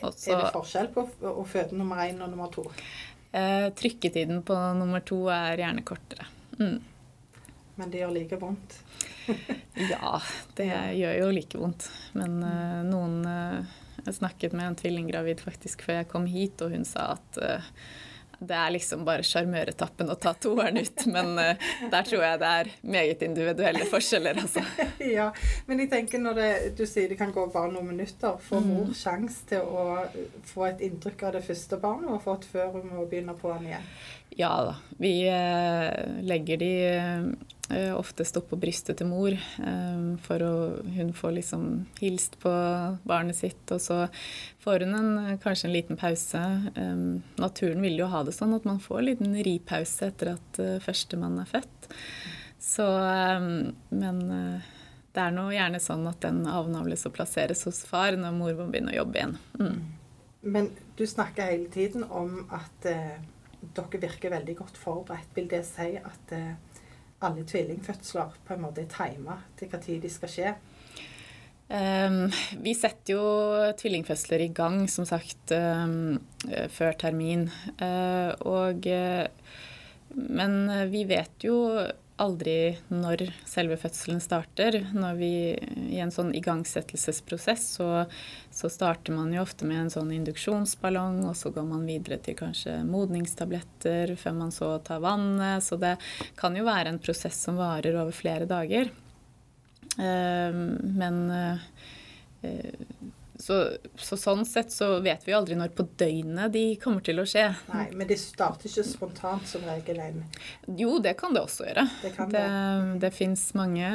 Også, 0.06 0.32
Er 0.32 0.44
det 0.44 0.54
forskjell 0.54 0.90
på 0.94 1.06
å 1.26 1.36
å 1.42 1.44
føde 1.48 1.76
nummer 1.76 2.00
én 2.06 2.20
og 2.22 2.30
nummer 2.32 2.52
to? 2.52 2.64
Eh, 3.36 3.68
trykketiden 3.76 4.42
på 4.46 4.56
nummer 4.78 5.02
to 5.04 5.26
er 5.32 5.60
gjerne 5.60 5.84
kortere. 5.86 6.28
Mm. 6.58 6.78
Men 7.76 7.92
det 7.92 8.00
gjør 8.00 8.14
like 8.16 8.40
vondt. 8.40 8.80
Ja, 9.90 10.20
det 10.56 10.70
gjør 10.96 11.16
jo 11.18 11.32
like 11.34 11.58
vondt. 11.60 11.90
Men 12.16 12.38
eh, 12.46 12.82
noen 12.86 13.18
eh, 13.28 13.74
Jeg 14.06 14.16
snakket 14.20 14.54
med 14.56 14.70
en 14.70 14.78
tvillinggravid 14.78 15.42
faktisk 15.44 15.82
før 15.84 16.00
jeg 16.00 16.08
kom 16.12 16.28
hit, 16.30 16.62
og 16.64 16.72
hun 16.72 16.86
sa 16.88 17.10
at 17.16 17.40
eh, 17.42 17.66
det 18.38 18.56
er 18.56 18.72
liksom 18.74 19.04
bare 19.06 19.24
sjarmøretappen 19.24 20.10
å 20.12 20.16
ta 20.20 20.34
toeren 20.34 20.76
ut. 20.82 21.06
Men 21.08 21.38
eh, 21.40 21.62
der 21.92 22.02
tror 22.08 22.22
jeg 22.26 22.40
det 22.42 22.50
er 22.60 22.70
meget 22.82 23.22
individuelle 23.24 23.86
forskjeller, 23.88 24.42
altså. 24.42 24.64
Ja, 25.16 25.30
men 25.66 25.80
jeg 25.80 25.90
tenker 25.92 26.20
når 26.20 26.34
det, 26.40 26.50
du 26.76 26.84
sier 26.86 27.08
det 27.08 27.16
kan 27.20 27.32
gå 27.32 27.46
bare 27.54 27.72
noen 27.72 27.92
minutter, 27.94 28.36
får 28.48 28.60
Mm. 28.66 28.68
mor 28.74 28.92
sjanse 28.96 29.44
til 29.48 29.60
å 29.62 29.82
få 30.48 30.66
et 30.68 30.80
inntrykk 30.86 31.22
av 31.28 31.32
det 31.36 31.44
første 31.46 31.76
barnet 31.80 32.08
hun 32.08 32.16
har 32.18 32.24
fått, 32.24 32.44
før 32.50 32.72
hun 32.76 32.88
må 32.92 33.04
begynne 33.08 33.34
på 33.38 33.52
den 33.54 33.68
igjen? 33.70 33.84
Ja 34.36 34.52
da. 34.66 34.74
Vi 35.00 35.12
eh, 35.30 36.20
legger 36.26 36.58
de 36.60 36.72
eh, 37.70 37.92
oftest 37.96 38.38
på 38.48 38.58
brystet 38.60 38.98
til 39.00 39.08
mor, 39.10 39.32
eh, 39.32 40.04
for 40.26 40.44
å 40.44 40.52
hun 40.96 41.12
får 41.16 41.36
liksom 41.38 41.66
hilst 42.00 42.38
på 42.42 42.52
barnet 43.08 43.38
sitt, 43.38 43.64
og 43.74 43.80
så 43.82 43.98
får 44.64 44.86
hun 44.86 44.94
en, 44.94 45.10
eh, 45.24 45.36
kanskje 45.42 45.68
en 45.68 45.74
liten 45.74 45.96
pause. 46.00 46.44
Naturen 47.38 47.82
vil 47.82 47.98
jo 47.98 48.06
ha 48.12 48.22
det 48.22 48.34
sånn 48.34 48.54
at 48.54 48.64
man 48.64 48.80
får 48.80 48.98
en 48.98 49.10
liten 49.10 49.36
ripause 49.42 50.10
etter 50.10 50.34
at 50.36 50.62
førstemann 50.82 51.40
er 51.40 51.50
født. 51.50 51.92
Så 52.60 52.86
Men 53.90 54.62
det 55.16 55.22
er 55.22 55.32
nå 55.32 55.46
gjerne 55.48 55.80
sånn 55.80 56.04
at 56.10 56.20
den 56.20 56.44
avnavles 56.50 57.06
og 57.08 57.14
plasseres 57.16 57.64
hos 57.64 57.84
far 57.88 58.12
når 58.20 58.34
mor 58.36 58.52
må 58.58 58.66
begynne 58.68 58.92
å 58.92 58.98
jobbe 59.00 59.16
igjen. 59.16 59.38
Mm. 59.56 59.78
Men 60.46 60.68
du 60.96 61.06
snakker 61.06 61.48
hele 61.50 61.70
tiden 61.72 62.04
om 62.04 62.44
at 62.54 62.86
eh, 62.90 63.16
dere 63.74 64.00
virker 64.02 64.34
veldig 64.34 64.56
godt 64.60 64.76
forberedt. 64.78 65.32
Vil 65.34 65.48
det 65.50 65.62
si 65.66 65.94
at 65.96 66.34
eh, 66.36 66.52
alle 67.24 67.44
tvillingfødsler 67.48 68.34
på 68.46 68.54
en 68.54 68.64
måte 68.64 68.84
er 68.84 68.90
tima 68.92 69.38
til 69.58 69.70
tid 69.72 70.02
de 70.02 70.10
skal 70.12 70.32
skje? 70.32 70.54
Um, 71.66 72.28
vi 72.62 72.76
setter 72.78 73.16
jo 73.16 73.22
tvillingfødsler 73.80 74.44
i 74.44 74.52
gang, 74.54 74.84
som 74.90 75.06
sagt, 75.08 75.50
um, 75.50 76.20
før 76.70 76.94
termin. 77.00 77.48
Uh, 77.80 78.30
og 78.46 78.86
uh, 78.86 79.26
Men 80.16 80.70
vi 80.92 81.02
vet 81.08 81.42
jo 81.44 81.56
aldri 82.22 82.76
når 82.88 83.26
selve 83.48 83.76
fødselen 83.80 84.20
starter. 84.24 84.78
Når 84.96 85.18
vi 85.20 85.30
I 85.92 86.00
en 86.02 86.12
sånn 86.14 86.32
igangsettelsesprosess 86.36 87.66
så, 87.76 87.88
så, 88.50 88.70
starter 88.72 89.16
man 89.16 89.32
jo 89.34 89.42
ofte 89.44 89.68
med 89.68 89.84
en 89.84 89.92
sånn 89.92 90.12
induksjonsballong, 90.16 91.22
og 91.28 91.36
så 91.38 91.52
går 91.54 91.66
man 91.68 91.86
videre 91.88 92.18
til 92.24 92.38
kanskje 92.38 92.78
modningstabletter 92.88 94.16
før 94.20 94.38
man 94.40 94.54
så 94.54 94.72
tar 94.86 95.04
vannet. 95.04 95.64
Så 95.64 95.78
det 95.80 95.96
kan 96.40 96.56
jo 96.56 96.66
være 96.66 96.94
en 96.94 97.02
prosess 97.02 97.40
som 97.48 97.60
varer 97.60 97.98
over 98.00 98.16
flere 98.16 98.48
dager. 98.48 98.92
Ehm, 99.98 100.64
men 100.96 101.22
eh, 101.30 101.58
så, 103.38 103.56
så, 103.96 104.16
sånn 104.16 104.44
sett 104.48 104.72
så 104.72 104.88
vet 105.04 105.26
vi 105.28 105.34
aldri 105.36 105.56
når 105.58 105.72
på 105.76 105.86
døgnet 105.98 106.52
de 106.54 106.64
kommer 106.80 107.04
til 107.04 107.20
å 107.20 107.26
skje. 107.28 107.44
Nei, 107.72 107.86
Men 107.92 108.08
de 108.08 108.16
starter 108.20 108.70
ikke 108.70 108.84
spontant 108.86 109.48
som 109.48 109.64
regel? 109.68 110.00
En. 110.00 110.22
Jo, 110.78 110.96
det 111.02 111.16
kan 111.20 111.36
det 111.36 111.44
også 111.44 111.68
gjøre. 111.68 111.86
Det, 112.02 112.12
kan 112.16 112.32
det, 112.32 112.42
det. 112.42 112.98
det 113.04 113.12
fins 113.16 113.48
mange 113.58 113.88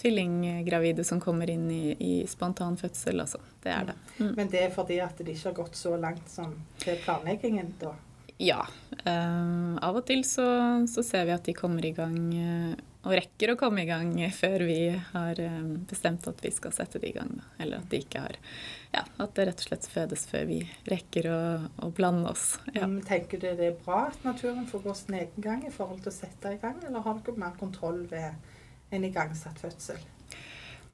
tvillinggravide 0.00 1.04
som 1.06 1.22
kommer 1.22 1.50
inn 1.50 1.68
i, 1.72 1.84
i 1.96 2.14
spontan 2.30 2.78
fødsel, 2.80 3.24
altså. 3.24 3.40
Det 3.64 3.72
er 3.72 3.92
det. 3.92 3.98
Mm. 4.18 4.32
Men 4.36 4.50
det 4.52 4.64
er 4.66 4.74
fordi 4.74 5.00
at 5.04 5.20
de 5.20 5.30
ikke 5.32 5.50
har 5.50 5.60
gått 5.62 5.78
så 5.80 5.94
langt 5.96 6.28
som 6.30 6.52
til 6.82 6.98
planleggingen, 7.04 7.72
da? 7.80 7.94
Ja. 8.42 8.64
Um, 9.04 9.78
av 9.78 10.00
og 10.00 10.06
til 10.08 10.24
så, 10.26 10.46
så, 10.90 11.04
ser 11.06 11.28
vi 11.28 11.34
at 11.36 11.46
de 11.46 11.54
kommer 11.56 11.86
i 11.86 11.94
gang 11.94 12.18
uh, 12.34 12.74
og 13.04 13.12
rekker 13.12 13.52
å 13.52 13.58
komme 13.60 13.84
i 13.84 13.88
gang 13.88 14.14
før 14.32 14.64
vi 14.64 14.78
har 15.12 15.40
um, 15.44 15.74
bestemt 15.88 16.24
at 16.30 16.40
vi 16.40 16.52
skal 16.54 16.72
sette 16.72 17.00
det 17.02 17.10
i 17.10 17.16
gang. 17.16 17.34
Eller 17.60 17.82
at 17.82 17.90
de 17.92 18.00
ikke 18.00 18.22
har 18.24 18.38
ja, 18.94 19.02
at 19.04 19.34
det 19.36 19.48
rett 19.50 19.60
og 19.60 19.68
slett 19.68 19.88
fødes 19.90 20.24
før 20.30 20.48
vi 20.48 20.58
rekker 20.88 21.28
å, 21.28 21.42
å 21.84 21.90
blande 21.94 22.32
oss. 22.32 22.46
Ja. 22.72 22.88
Mm, 22.88 23.02
tenker 23.04 23.42
du 23.42 23.50
det 23.50 23.68
er 23.68 23.78
bra 23.84 24.06
at 24.08 24.24
naturen 24.24 24.64
får 24.70 24.86
gå 24.86 24.96
sin 24.96 25.20
egen 25.20 25.44
gang 25.44 25.64
i 25.68 25.74
forhold 25.74 26.00
til 26.04 26.14
å 26.14 26.16
sette 26.16 26.54
i 26.54 26.60
gang, 26.62 26.80
eller 26.86 27.04
har 27.04 27.20
dere 27.26 27.44
mer 27.44 27.56
kontroll 27.60 28.04
ved 28.10 28.94
en 28.94 29.08
igangsatt 29.08 29.60
fødsel? 29.60 30.00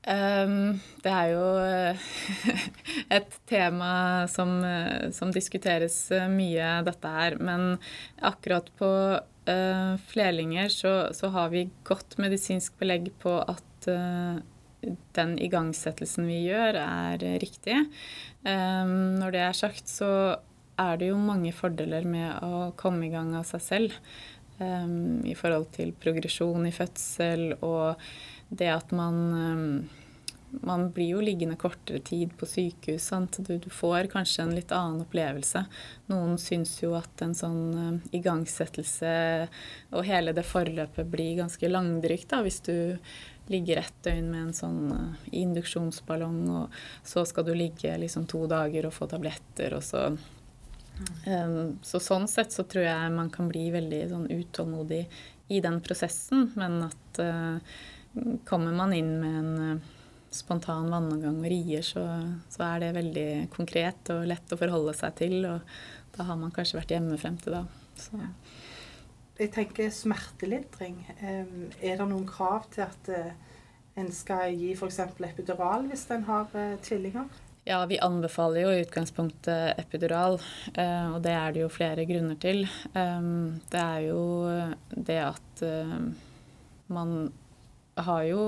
Um, 0.01 0.79
det 1.05 1.13
er 1.13 1.35
jo 1.35 1.49
et 3.19 3.35
tema 3.51 3.93
som, 4.33 4.55
som, 5.13 5.31
diskuteres 5.35 6.07
mye, 6.33 6.79
dette 6.87 7.13
her. 7.13 7.37
Men 7.39 7.75
akkurat 8.17 8.73
på 8.81 8.89
uh, 9.51 9.99
flerlinger 10.11 10.71
så, 10.73 10.95
så, 11.17 11.33
har 11.35 11.51
vi 11.53 11.69
godt 11.87 12.17
medisinsk 12.23 12.79
belegg 12.81 13.11
på 13.23 13.37
at 13.43 13.91
uh, 13.91 14.41
den 15.17 15.37
igangsettelsen 15.43 16.29
vi 16.31 16.45
gjør, 16.47 16.79
er 16.81 17.25
riktig. 17.43 17.83
Um, 18.47 19.19
når 19.21 19.35
det 19.35 19.43
er 19.45 19.59
sagt, 19.59 19.91
så 19.91 20.11
er 20.81 21.01
det 21.01 21.11
jo 21.11 21.21
mange 21.21 21.53
fordeler 21.53 22.07
med 22.09 22.41
å 22.47 22.71
komme 22.81 23.09
i 23.09 23.13
gang 23.13 23.35
av 23.37 23.45
seg 23.49 23.65
selv. 23.65 23.97
Um, 24.61 25.21
I 25.29 25.37
forhold 25.37 25.71
til 25.77 25.93
progresjon 25.97 26.69
i 26.69 26.75
fødsel 26.75 27.55
og 27.61 28.01
det 28.51 28.69
at 28.73 28.91
man 28.97 29.21
um, 29.33 29.67
man 30.51 30.91
blir 30.91 31.09
jo 31.15 31.21
liggende 31.21 31.57
kortere 31.57 31.99
tid 31.99 32.37
på 32.39 32.47
sykehus. 32.47 33.11
Du, 33.37 33.59
du, 33.59 33.71
får 33.71 34.11
kanskje 34.13 34.43
en 34.43 34.55
litt 34.55 34.73
annen 34.75 35.05
opplevelse. 35.05 35.65
Noen 36.11 36.39
syns 36.43 36.75
jo 36.83 36.95
at 36.99 37.23
en 37.23 37.35
sånn 37.39 37.61
uh, 37.75 38.09
igangsettelse 38.17 39.13
og 39.95 40.07
hele 40.09 40.35
det 40.37 40.47
forløpet 40.49 41.11
blir 41.11 41.39
ganske 41.39 41.71
langdrygt 41.71 42.33
da, 42.33 42.43
hvis 42.47 42.61
du 42.67 42.75
ligger 43.51 43.83
ett 43.83 44.03
døgn 44.07 44.31
med 44.31 44.43
en 44.49 44.57
sånn 44.57 44.81
uh, 44.91 45.29
induksjonsballong, 45.31 46.43
og 46.51 46.83
så 47.07 47.25
skal 47.29 47.47
du 47.47 47.55
ligge 47.55 47.95
liksom 48.03 48.27
to 48.31 48.45
dager 48.51 48.91
og 48.91 48.97
få 48.97 49.11
tabletter, 49.11 49.79
og 49.79 49.87
så 49.87 50.09
um, 50.11 51.79
Så 51.83 52.03
sånn 52.03 52.29
sett 52.31 52.53
så 52.55 52.67
tror 52.67 52.89
jeg 52.89 53.15
man 53.15 53.31
kan 53.31 53.49
bli 53.51 53.69
veldig 53.75 54.03
sånn 54.11 54.29
utålmodig 54.31 55.05
i 55.51 55.63
den 55.63 55.81
prosessen, 55.83 56.51
men 56.59 56.83
at 56.91 57.23
uh, 57.23 57.59
kommer 58.47 58.75
man 58.75 58.93
inn 58.95 59.17
med 59.23 59.39
en 59.39 59.81
spontan 60.31 60.91
vannavgang 60.93 61.41
og 61.43 61.51
rier, 61.51 61.83
så, 61.85 62.05
så, 62.49 62.63
er 62.69 62.85
det 62.85 62.97
veldig 63.01 63.29
konkret 63.55 64.13
og 64.15 64.29
lett 64.31 64.55
å 64.55 64.59
forholde 64.61 64.95
seg 64.99 65.17
til. 65.19 65.39
Og 65.49 66.17
da 66.17 66.27
har 66.29 66.39
man 66.39 66.55
kanskje 66.55 66.79
vært 66.79 66.95
hjemme 66.95 67.19
frem 67.21 67.39
til 67.43 67.59
da. 67.59 67.65
Så 67.99 68.21
jeg 69.41 69.53
tenker 69.55 69.93
smertelindring. 69.95 70.99
Er 71.21 71.47
det 71.97 72.07
noen 72.07 72.27
krav 72.29 72.67
til 72.75 72.85
at 72.85 73.09
eh, 73.09 73.31
en 74.01 74.11
skal 74.13 74.53
gi 74.53 74.75
f.eks. 74.75 74.99
epidural 75.31 75.87
hvis 75.89 76.05
en 76.13 76.27
har 76.29 76.53
eh, 76.61 76.75
tvillinger? 76.85 77.31
Ja, 77.65 77.79
vi 77.89 78.01
anbefaler 78.03 78.65
jo 78.65 78.73
i 78.75 78.83
utgangspunktet 78.85 79.81
epidural, 79.81 80.39
eh, 80.75 81.09
og 81.15 81.23
det 81.25 81.33
er 81.37 81.57
det 81.57 81.65
jo 81.65 81.73
flere 81.73 82.05
grunner 82.09 82.37
til. 82.41 82.67
Det 82.93 83.81
er 83.81 84.07
jo 84.11 84.23
det 84.91 85.21
at 85.25 85.65
man 86.91 87.31
har 87.99 88.23
jo 88.29 88.45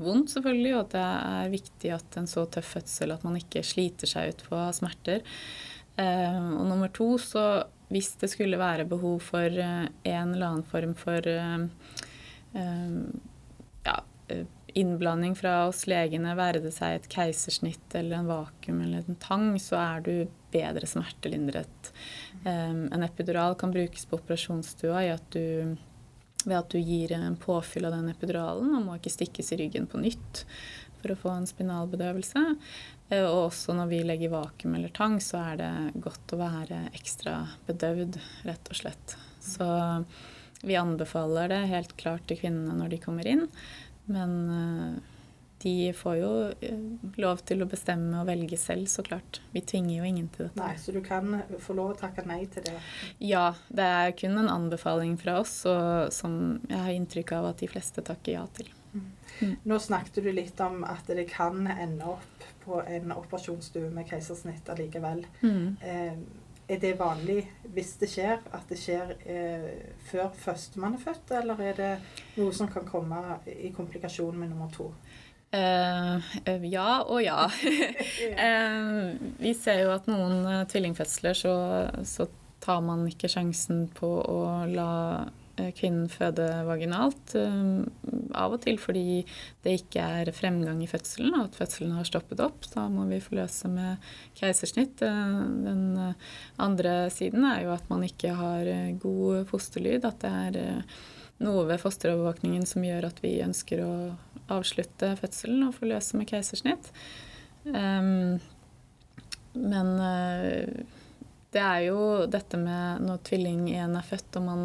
vondt, 0.00 0.32
selvfølgelig, 0.34 0.72
og 0.74 0.80
at 0.82 0.94
det 0.96 1.04
er 1.04 1.52
viktig 1.52 1.92
at 1.94 2.18
en 2.20 2.26
så 2.28 2.44
tøff 2.50 2.74
fødsel 2.74 3.14
at 3.14 3.24
man 3.24 3.38
ikke 3.38 3.62
sliter 3.64 4.10
seg 4.10 4.34
ut 4.34 4.44
på 4.48 4.58
smerter. 4.76 5.22
Og 5.94 6.64
nummer 6.66 6.90
to 6.92 7.14
så 7.22 7.44
hvis 7.92 8.14
det 8.20 8.30
skulle 8.32 8.60
være 8.60 8.88
behov 8.88 9.20
for 9.22 9.44
eh, 9.44 9.86
en 9.86 10.34
eller 10.34 10.46
annen 10.46 10.66
form 10.66 10.94
for 10.98 11.28
eh, 11.28 11.66
eh, 12.58 12.98
ja, 13.84 13.96
innblanding 14.74 15.36
fra 15.38 15.56
oss 15.68 15.84
legene, 15.90 16.34
være 16.38 16.64
det 16.64 16.72
seg 16.74 16.96
et 16.96 17.10
keisersnitt 17.12 17.94
eller 17.94 18.18
en 18.18 18.30
vakuum 18.30 18.80
eller 18.82 19.06
en 19.06 19.20
tang, 19.22 19.52
så 19.62 19.78
er 19.78 20.06
du 20.06 20.14
bedre 20.54 20.86
smertelindret. 20.88 21.92
En 22.46 23.02
epidural 23.06 23.54
kan 23.58 23.72
brukes 23.74 24.06
på 24.06 24.18
operasjonsstua 24.18 25.04
i 25.04 25.12
at 25.12 25.28
du, 25.34 25.76
ved 26.46 26.58
at 26.58 26.72
du 26.72 26.78
gir 26.80 27.14
en 27.16 27.36
påfyll 27.40 27.88
av 27.88 27.96
den 27.96 28.10
epiduralen 28.12 28.74
og 28.76 28.86
må 28.86 28.98
ikke 28.98 29.12
stikkes 29.12 29.52
i 29.54 29.60
ryggen 29.64 29.88
på 29.90 30.00
nytt 30.02 30.44
for 31.00 31.12
å 31.12 31.20
få 31.20 31.32
en 31.34 31.48
spinalbedøvelse. 31.48 32.44
Eh, 33.10 33.24
og 33.24 33.50
også 33.50 33.76
når 33.76 33.90
vi 33.92 34.02
legger 34.06 34.32
vakuum 34.32 34.76
eller 34.78 34.92
tang, 34.96 35.18
så 35.20 35.42
er 35.52 35.60
det 35.60 35.72
godt 36.04 36.34
å 36.34 36.40
være 36.40 36.86
ekstra 36.96 37.40
bedøvd, 37.68 38.20
rett 38.48 38.70
og 38.72 38.80
slett. 38.80 39.16
Så 39.44 39.66
vi 40.64 40.78
anbefaler 40.80 41.50
det 41.52 41.64
helt 41.68 41.96
klart 42.00 42.24
til 42.28 42.40
kvinnene 42.40 42.78
når 42.78 42.94
de 42.94 43.02
kommer 43.02 43.28
inn. 43.28 43.44
Men 44.08 44.38
eh, 44.54 45.13
de 45.64 45.92
får 45.96 46.16
jo 46.20 46.30
eh, 46.60 46.80
lov 47.24 47.40
til 47.48 47.64
å 47.64 47.68
bestemme 47.68 48.20
og 48.20 48.28
velge 48.28 48.58
selv, 48.60 48.86
så 48.92 49.04
klart. 49.06 49.40
Vi 49.54 49.62
tvinger 49.64 49.96
jo 49.96 50.08
ingen 50.08 50.28
til 50.34 50.46
dette. 50.46 50.60
Nei, 50.60 50.76
Så 50.76 50.92
du 50.92 51.00
kan 51.04 51.40
få 51.64 51.76
lov 51.78 51.94
å 51.94 51.98
takke 51.98 52.26
nei 52.28 52.42
til 52.52 52.66
det? 52.68 52.76
Ja, 53.24 53.46
det 53.72 53.88
er 53.96 54.14
kun 54.18 54.36
en 54.42 54.52
anbefaling 54.52 55.16
fra 55.20 55.38
oss, 55.40 55.62
og 55.70 56.12
som 56.12 56.60
jeg 56.68 56.80
har 56.84 56.92
inntrykk 56.92 57.34
av 57.38 57.50
at 57.54 57.64
de 57.64 57.70
fleste 57.72 58.04
takker 58.04 58.36
ja 58.36 58.46
til. 58.60 58.68
Mm. 58.92 59.10
Mm. 59.40 59.56
Nå 59.64 59.80
snakket 59.82 60.20
du 60.22 60.30
litt 60.32 60.60
om 60.62 60.84
at 60.86 61.08
det 61.08 61.26
kan 61.32 61.66
ende 61.66 62.12
opp 62.12 62.48
på 62.64 62.80
en 62.84 63.12
operasjonsstue 63.16 63.90
med 63.92 64.08
keisersnitt 64.08 64.68
allikevel. 64.72 65.24
Mm. 65.42 65.76
Eh, 65.80 66.24
er 66.68 66.80
det 66.80 66.94
vanlig 66.96 67.42
hvis 67.74 67.92
det 68.00 68.08
skjer, 68.08 68.38
at 68.56 68.70
det 68.70 68.78
skjer 68.80 69.10
eh, 69.28 69.66
før 70.08 70.30
førstemann 70.46 70.96
er 70.96 71.02
født, 71.02 71.34
eller 71.40 71.60
er 71.60 71.76
det 71.76 71.90
noe 72.38 72.54
som 72.56 72.70
kan 72.72 72.86
komme 72.88 73.20
i 73.52 73.72
komplikasjon 73.74 74.38
med 74.38 74.52
nummer 74.54 74.70
to? 74.72 74.88
Uh, 75.54 76.64
ja 76.66 77.04
og 77.06 77.20
ja. 77.22 77.44
uh, 78.46 79.14
vi 79.38 79.54
ser 79.54 79.84
jo 79.84 79.92
at 79.94 80.08
noen 80.10 80.42
uh, 80.48 80.64
tvillingfødsler 80.70 81.38
så, 81.38 81.54
så, 82.02 82.28
tar 82.64 82.80
man 82.80 83.02
ikke 83.04 83.28
sjansen 83.28 83.82
på 83.92 84.08
å 84.24 84.38
la 84.70 84.92
kvinnen 85.76 86.06
føde 86.08 86.46
vaginalt. 86.64 87.34
Av 87.36 88.54
og 88.56 88.62
til 88.64 88.78
fordi 88.80 89.20
det 89.62 89.74
ikke 89.82 90.06
er 90.22 90.30
fremgang 90.32 90.80
i 90.80 90.88
fødselen, 90.88 91.36
og 91.36 91.50
at 91.50 91.58
fødselen 91.60 91.92
har 91.92 92.08
stoppet 92.08 92.40
opp. 92.40 92.64
Da 92.72 92.86
må 92.88 93.04
vi 93.10 93.20
forløse 93.20 93.68
med 93.68 94.08
keisersnitt. 94.40 94.96
Den 95.04 96.16
andre 96.56 96.94
siden 97.12 97.44
er 97.50 97.66
jo 97.66 97.74
at 97.76 97.92
man 97.92 98.08
ikke 98.08 98.32
har 98.32 98.72
god 99.04 99.44
fosterlyd. 99.52 100.08
At 100.08 100.24
det 100.24 100.32
er 100.48 100.80
noe 101.42 101.64
ved 101.68 101.80
fosterovervåkningen 101.82 102.66
som 102.68 102.84
gjør 102.86 103.08
at 103.10 103.22
vi 103.24 103.42
ønsker 103.44 103.82
å 103.84 103.94
avslutte 104.54 105.14
fødselen 105.18 105.66
og 105.66 105.74
forløse 105.78 106.18
med 106.20 106.28
keisersnitt. 106.30 106.92
Men 109.54 109.88
det 111.54 111.62
er 111.62 111.80
jo 111.86 112.26
dette 112.30 112.60
med 112.60 113.02
når 113.06 113.22
tvilling 113.26 113.66
én 113.72 113.96
er 113.98 114.06
født 114.06 114.38
og 114.38 114.46
man 114.46 114.64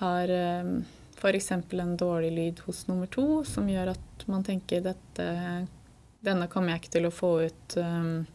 har 0.00 0.32
ehm, 0.32 0.82
f.eks. 1.16 1.50
en 1.52 1.96
dårlig 1.96 2.32
lyd 2.34 2.60
hos 2.66 2.86
nummer 2.90 3.08
to, 3.08 3.44
som 3.48 3.68
gjør 3.70 3.94
at 3.94 4.26
man 4.28 4.44
tenker 4.44 4.84
dette 4.84 5.26
denne 6.26 6.48
kommer 6.50 6.74
jeg 6.74 6.82
ikke 6.82 6.94
til 6.96 7.08
å 7.08 7.14
få 7.14 7.30
ut 7.46 7.76
um, 7.78 8.26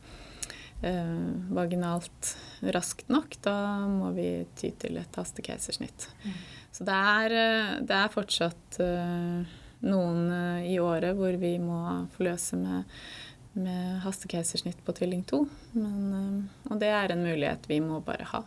eh, 0.86 1.22
vaginalt 1.52 2.34
raskt 2.76 3.12
nok, 3.12 3.36
da 3.44 3.56
må 3.90 4.14
vi 4.16 4.30
ty 4.56 4.72
til 4.80 5.00
et 5.02 5.20
hastekeisersnitt. 5.20 6.08
Mm. 6.24 6.38
Så 6.72 6.88
det 6.88 6.96
er, 6.96 7.36
eh, 7.42 7.74
det 7.88 7.98
er 7.98 8.14
fortsatt 8.14 8.80
eh, 8.84 9.58
noen 9.82 10.22
i 10.68 10.78
året 10.80 11.18
hvor 11.18 11.36
vi 11.42 11.56
må 11.60 11.82
forløse 12.16 12.60
med, 12.60 12.98
med 13.58 14.00
hastekeisersnitt 14.06 14.84
på 14.86 14.96
tvilling 14.96 15.24
2. 15.28 15.42
Men, 15.74 16.50
og 16.70 16.82
det 16.82 16.92
er 16.94 17.14
en 17.14 17.24
mulighet 17.26 17.66
vi 17.70 17.82
må 17.84 18.00
bare 18.06 18.28
ha. 18.34 18.44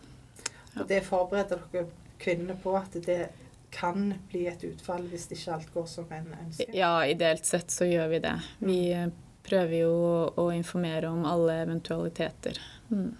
Ja. 0.74 0.82
Og 0.82 0.88
det 0.90 1.02
forbereder 1.06 1.66
dere 1.72 1.88
kvinnene 2.22 2.56
på 2.62 2.76
at 2.78 2.94
det 3.04 3.24
kan 3.74 4.14
bli 4.30 4.46
et 4.46 4.62
utfall 4.64 5.06
hvis 5.10 5.26
ikke 5.34 5.56
alt 5.56 5.74
går 5.74 5.86
som 5.90 6.10
en 6.14 6.30
ønsker? 6.44 6.70
Ja, 6.76 6.94
ideelt 7.06 7.46
sett 7.46 7.74
så 7.74 7.88
gjør 7.88 8.12
vi 8.14 8.20
det. 8.22 8.34
Vi 8.62 8.80
prøver 9.44 9.76
jo 9.80 9.94
å 10.40 10.48
informere 10.54 11.10
om 11.10 11.24
alle 11.28 11.58
eventualiteter. 11.64 12.60
Mm. 12.88 13.10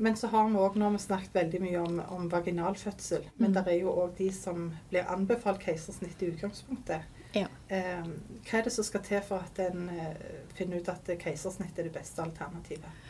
Men 0.00 0.16
så 0.16 0.30
har 0.32 0.46
vi 0.48 0.56
òg 0.56 0.76
nå 0.80 0.90
snakket 0.98 1.34
veldig 1.36 1.58
mye 1.60 1.80
om, 1.82 1.98
om 2.16 2.28
vaginalfødsel. 2.32 3.26
Men 3.36 3.50
mm. 3.50 3.56
det 3.56 3.64
er 3.68 3.80
jo 3.82 3.92
òg 3.92 4.14
de 4.16 4.30
som 4.32 4.70
blir 4.88 5.08
anbefalt 5.12 5.60
keisersnitt 5.60 6.22
i 6.24 6.30
utgangspunktet. 6.32 7.04
Ja. 7.36 7.46
Eh, 7.68 8.06
hva 8.48 8.58
er 8.58 8.64
det 8.66 8.72
som 8.74 8.86
skal 8.86 9.04
til 9.06 9.20
for 9.26 9.44
at 9.44 9.60
en 9.62 9.90
eh, 9.92 10.22
finner 10.56 10.80
ut 10.80 10.88
at 10.88 11.12
keisersnitt 11.20 11.76
er 11.78 11.90
det 11.90 11.94
beste 11.94 12.24
alternativet? 12.24 13.04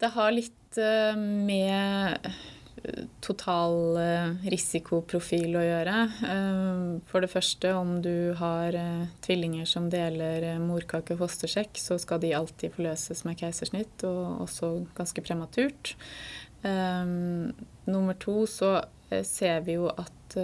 Det 0.00 0.10
har 0.16 0.34
litt 0.34 0.80
eh, 0.82 1.14
med 1.16 2.26
total 3.20 3.96
eh, 4.00 4.48
risikoprofil 4.52 5.56
å 5.58 5.64
gjøre. 5.64 5.96
Eh, 6.26 6.84
for 7.10 7.24
det 7.24 7.30
første, 7.32 7.72
om 7.76 7.98
du 8.04 8.32
har 8.38 8.76
eh, 8.76 9.08
tvillinger 9.24 9.68
som 9.68 9.90
deler 9.92 10.46
morkake 10.62 11.14
og 11.16 11.24
fostersekk, 11.24 11.80
så 11.80 11.98
skal 12.00 12.22
de 12.22 12.34
alltid 12.36 12.74
forløses 12.76 13.24
med 13.28 13.38
keisersnitt, 13.40 14.04
og 14.08 14.46
også 14.46 14.72
ganske 14.96 15.24
prematurt. 15.24 15.94
Nummer 16.60 18.16
to 18.20 18.42
så 18.44 18.74
ser 19.24 19.62
vi 19.64 19.78
jo 19.78 19.86
at 19.88 20.34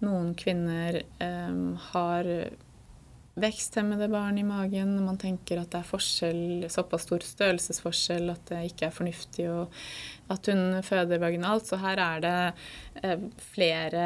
noen 0.00 0.30
kvinner 0.40 1.02
har 1.90 2.30
veksthemmede 3.42 4.08
barn 4.12 4.38
i 4.40 4.44
magen, 4.46 4.96
man 5.04 5.18
tenker 5.20 5.60
at 5.62 5.72
det 5.72 5.80
er 5.80 5.88
forskjell, 5.88 6.68
såpass 6.72 7.06
stor 7.06 7.24
størrelsesforskjell 7.24 8.32
at 8.32 8.44
det 8.50 8.60
ikke 8.70 8.88
er 8.88 8.94
fornuftig 8.94 9.48
og 9.52 9.74
at 10.32 10.50
hun 10.50 10.78
føder 10.84 11.22
vaginalt. 11.22 11.68
Så 11.68 11.80
her 11.82 12.00
er 12.02 12.22
det 12.24 12.36
eh, 13.02 13.26
flere 13.54 14.04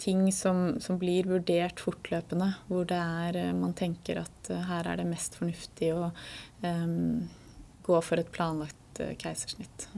ting 0.00 0.24
som, 0.32 0.80
som, 0.80 0.98
blir 1.00 1.28
vurdert 1.28 1.82
fortløpende, 1.82 2.52
hvor 2.70 2.88
det 2.88 3.00
er, 3.00 3.40
eh, 3.42 3.52
man 3.56 3.76
tenker 3.76 4.22
at 4.22 4.52
eh, 4.52 4.66
her 4.70 4.88
er 4.88 5.00
det 5.00 5.08
mest 5.10 5.36
fornuftig 5.40 5.92
å 5.96 6.10
um, 6.64 7.28
gå 7.86 8.00
for 8.04 8.20
et 8.22 8.32
planlagt 8.32 8.76
keisersnitt. 9.20 9.88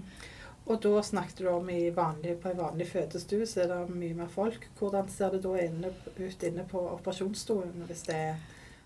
Og 0.70 0.78
da 0.82 1.02
snakket 1.02 1.42
du 1.42 1.50
om 1.50 1.68
i 1.70 1.90
vanlig, 1.94 2.36
på 2.42 2.52
en 2.52 2.62
vanlig 2.62 2.86
fødestue 2.92 3.46
så 3.50 3.64
er 3.64 3.72
det 3.72 3.96
mye 3.96 4.16
mer 4.16 4.30
folk. 4.30 4.68
Hvordan 4.78 5.08
ser 5.10 5.34
det 5.34 5.42
da 5.44 5.56
inne, 5.58 5.90
ut 6.18 6.44
inne 6.46 6.66
på 6.70 6.82
operasjonsstuen 6.92 7.82
hvis 7.88 8.04
det, 8.06 8.20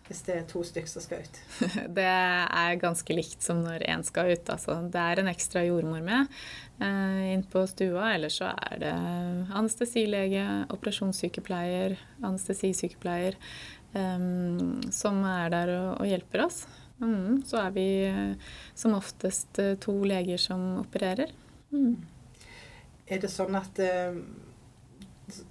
hvis 0.08 0.22
det 0.24 0.38
er 0.38 0.48
to 0.48 0.62
stykker 0.64 0.88
som 0.88 1.04
skal 1.04 1.26
ut? 1.26 1.42
Det 1.98 2.06
er 2.08 2.80
ganske 2.80 3.18
likt 3.18 3.44
som 3.44 3.60
når 3.66 3.84
én 3.92 4.06
skal 4.08 4.32
ut. 4.32 4.48
Altså. 4.54 4.78
Det 4.88 5.04
er 5.04 5.20
en 5.20 5.30
ekstra 5.34 5.66
jordmor 5.66 6.00
med 6.06 6.32
eh, 6.80 7.22
inn 7.34 7.44
på 7.44 7.66
stua. 7.68 8.14
Eller 8.14 8.32
så 8.32 8.54
er 8.54 8.80
det 8.80 8.96
anestesilege, 8.96 10.48
operasjonssykepleier, 10.72 11.98
anestesisykepleier 12.24 13.36
eh, 13.36 14.28
som 14.96 15.22
er 15.28 15.52
der 15.52 15.76
og, 15.76 15.88
og 16.00 16.08
hjelper 16.08 16.48
oss. 16.48 16.64
Mm, 17.04 17.42
så 17.44 17.66
er 17.66 17.74
vi 17.76 17.88
eh, 18.08 18.52
som 18.72 18.96
oftest 18.96 19.60
eh, 19.60 19.74
to 19.76 19.98
leger 20.08 20.40
som 20.40 20.78
opererer. 20.80 21.42
Mm. 21.72 21.96
Er 23.06 23.22
det 23.22 23.30
sånn 23.30 23.54
at 23.58 23.78
eh, 23.82 24.16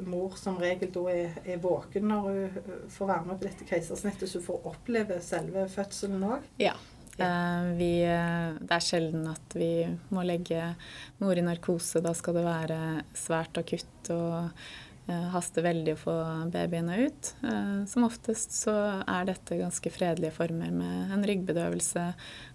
mor 0.08 0.36
som 0.40 0.58
regel 0.60 0.92
da 0.96 1.06
er, 1.12 1.38
er, 1.44 1.62
våken 1.64 2.10
når 2.10 2.28
hun 2.28 2.42
eh, 2.44 2.82
får 2.92 3.12
være 3.12 3.30
med 3.30 3.40
på 3.40 3.48
dette 3.48 3.70
keisersnittet, 3.70 4.30
så 4.30 4.42
hun 4.42 4.50
får 4.50 4.68
oppleve 4.74 5.22
selve 5.24 5.68
fødselen 5.72 6.28
òg? 6.28 6.50
Ja. 6.62 6.76
Eh, 7.16 7.68
vi, 7.80 7.92
eh, 8.04 8.56
det 8.60 8.76
er 8.76 8.84
sjelden 8.84 9.28
at 9.32 9.56
vi 9.56 9.86
må 10.12 10.26
legge 10.28 10.74
mor 11.22 11.38
i 11.38 11.46
narkose. 11.46 12.04
Da 12.04 12.16
skal 12.18 12.40
det 12.40 12.48
være 12.48 12.80
svært 13.16 13.62
akutt 13.62 14.12
og 14.16 14.66
haster 15.08 15.62
veldig 15.62 15.94
å 15.94 16.00
få 16.02 16.14
babyene 16.50 16.98
ut. 17.06 17.32
Eh, 17.46 17.86
som 17.86 18.08
oftest 18.08 18.56
så 18.58 18.74
er 19.06 19.28
dette 19.30 19.60
ganske 19.60 19.92
fredelige 19.94 20.34
former 20.34 20.72
med 20.74 21.14
en 21.14 21.26
ryggbedøvelse 21.30 22.06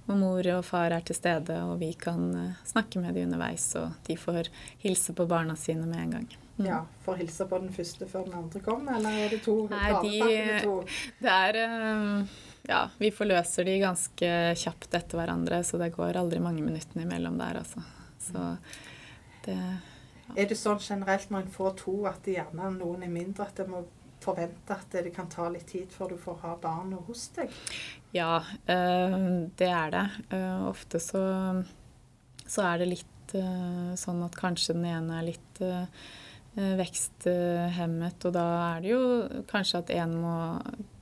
hvor 0.07 0.19
mor 0.19 0.47
og 0.57 0.65
far 0.67 0.91
er 0.97 1.05
til 1.07 1.15
stede, 1.15 1.61
og 1.63 1.79
vi 1.79 1.93
kan 1.95 2.25
eh, 2.35 2.63
snakke 2.67 3.03
med 3.03 3.15
dem 3.15 3.29
underveis, 3.29 3.69
og 3.79 3.95
de 4.09 4.17
får 4.19 4.51
hilse 4.83 5.15
på 5.15 5.29
barna 5.31 5.55
sine 5.59 5.87
med 5.87 6.03
en 6.03 6.17
gang. 6.19 6.27
Mm. 6.59 6.67
Ja, 6.67 6.81
Får 7.07 7.21
hilse 7.23 7.47
på 7.49 7.61
den 7.63 7.71
første 7.73 8.09
før 8.11 8.27
den 8.27 8.35
andre 8.41 8.65
kommer, 8.65 8.99
eller 8.99 9.21
er 9.23 9.37
det 9.37 9.45
to? 9.47 9.55
Nei, 9.71 9.93
de, 10.03 10.59
to? 10.65 10.75
Det 11.23 11.37
er 11.37 11.61
Ja, 12.67 12.83
vi 12.99 13.13
forløser 13.15 13.65
de 13.65 13.79
ganske 13.81 14.33
kjapt 14.59 14.91
etter 14.99 15.23
hverandre, 15.23 15.63
så 15.65 15.79
det 15.81 15.93
går 15.95 16.19
aldri 16.19 16.43
mange 16.43 16.67
minuttene 16.67 17.07
imellom 17.07 17.39
der, 17.41 17.63
altså. 17.63 17.87
Så 18.21 18.51
det 19.47 19.57
er 20.37 20.51
det 20.51 20.59
sånn 20.59 20.81
generelt 20.83 21.31
når 21.31 21.47
en 21.47 21.55
får 21.55 21.75
to, 21.85 21.97
at 22.11 22.29
gjerne 22.29 22.71
noen 22.77 23.07
er 23.07 23.13
mindre, 23.13 23.49
at 23.49 23.63
en 23.65 23.73
må 23.75 23.83
forvente 24.21 24.77
at 24.77 24.93
det 24.93 25.13
kan 25.17 25.29
ta 25.33 25.49
litt 25.49 25.69
tid 25.71 25.93
før 25.95 26.13
du 26.13 26.19
får 26.21 26.41
ha 26.45 26.55
barnet 26.61 27.07
hos 27.09 27.29
deg? 27.37 27.53
Ja, 28.17 28.43
eh, 28.69 29.17
det 29.57 29.71
er 29.71 29.95
det. 29.95 30.07
Eh, 30.37 30.67
ofte 30.69 31.01
så, 31.03 31.23
så 32.45 32.67
er 32.67 32.83
det 32.83 32.91
litt 32.93 33.37
eh, 33.39 33.93
sånn 34.01 34.25
at 34.27 34.37
kanskje 34.39 34.77
den 34.77 34.89
ene 34.91 35.21
er 35.21 35.31
litt 35.33 35.63
veksthemmet. 36.55 38.25
Og 38.27 38.35
da 38.35 38.45
er 38.75 38.83
det 38.83 38.91
jo 38.91 39.03
kanskje 39.51 39.83
at 39.85 39.93
én 39.95 40.17
må 40.19 40.35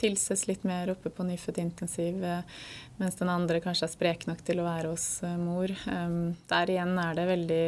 tilses 0.01 0.45
litt 0.49 0.67
mer 0.69 0.93
oppe 0.93 1.11
på 1.15 1.25
nyfødtintensiv, 1.27 2.21
eh, 2.25 2.61
mens 3.01 3.17
den 3.17 3.33
andre 3.33 3.63
kanskje 3.65 3.89
er 3.89 3.95
sprek 3.95 4.27
nok 4.29 4.45
til 4.45 4.61
å 4.61 4.69
være 4.69 4.93
hos 4.93 5.09
eh, 5.25 5.39
mor. 5.41 5.73
Der 6.53 6.75
igjen 6.75 6.95
er 7.01 7.19
det 7.19 7.27
veldig 7.33 7.67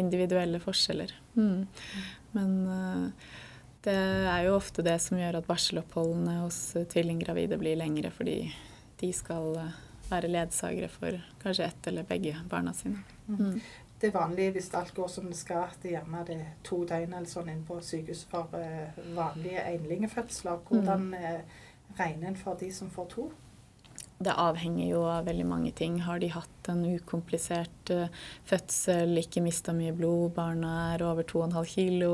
individuelle 0.00 0.62
forskjeller. 0.62 1.12
Mm. 1.36 1.68
Men 2.32 2.52
det 3.84 3.94
er 4.32 4.46
jo 4.46 4.56
ofte 4.56 4.84
det 4.86 4.96
som 5.04 5.18
gjør 5.20 5.40
at 5.40 5.48
barseloppholdene 5.48 6.38
hos 6.40 6.60
tvillinggravide 6.94 7.58
blir 7.60 7.76
lengre, 7.76 8.12
fordi 8.14 8.46
de 9.02 9.10
skal 9.12 9.58
være 10.12 10.30
ledsagere 10.30 10.88
for 10.92 11.18
kanskje 11.42 11.66
ett 11.68 11.88
eller 11.90 12.06
begge 12.08 12.36
barna 12.48 12.72
sine. 12.76 13.02
Mm. 13.28 13.60
Mm 14.02 14.08
det 14.10 14.10
er 14.10 14.18
vanlig 14.18 14.48
hvis 14.56 14.72
alt 14.74 14.94
går 14.96 15.10
som 15.10 15.28
det 15.30 15.38
skal, 15.38 15.68
at 15.70 15.84
det 15.84 15.94
gjerne 15.94 16.24
er 16.34 16.42
to 16.66 16.80
døgn 16.88 17.14
eller 17.14 17.30
sånn 17.30 17.52
inn 17.52 17.62
på 17.66 17.78
sykehus 17.84 18.24
for 18.30 18.50
uh, 18.58 18.98
vanlige 19.14 19.62
enlingefødsler. 19.76 20.58
Hvordan 20.66 21.12
uh, 21.14 21.62
regner 22.00 22.32
en 22.32 22.40
for 22.40 22.58
de 22.58 22.72
som 22.74 22.90
får 22.90 23.10
to? 23.14 23.30
Det 24.22 24.34
avhenger 24.38 24.86
jo 24.86 25.00
av 25.10 25.26
veldig 25.26 25.46
mange 25.46 25.70
ting. 25.74 26.00
Har 26.02 26.20
de 26.22 26.28
hatt 26.34 26.70
en 26.70 26.82
ukomplisert 26.86 27.94
uh, 27.94 28.10
fødsel, 28.50 29.14
ikke 29.22 29.44
mista 29.46 29.74
mye 29.76 29.94
blod, 29.94 30.32
barna 30.34 30.74
er 30.96 31.06
over 31.06 31.26
2,5 31.26 31.62
kilo, 31.76 32.12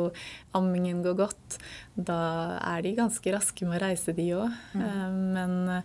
ammingen 0.56 1.00
går 1.04 1.16
godt, 1.24 1.58
da 1.96 2.20
er 2.74 2.84
de 2.84 2.96
ganske 3.00 3.32
raske 3.32 3.68
med 3.68 3.80
å 3.80 3.84
reise, 3.86 4.16
de 4.16 4.28
òg. 4.36 4.60
Mm. 4.76 5.18
men 5.38 5.58
Eh, 5.78 5.82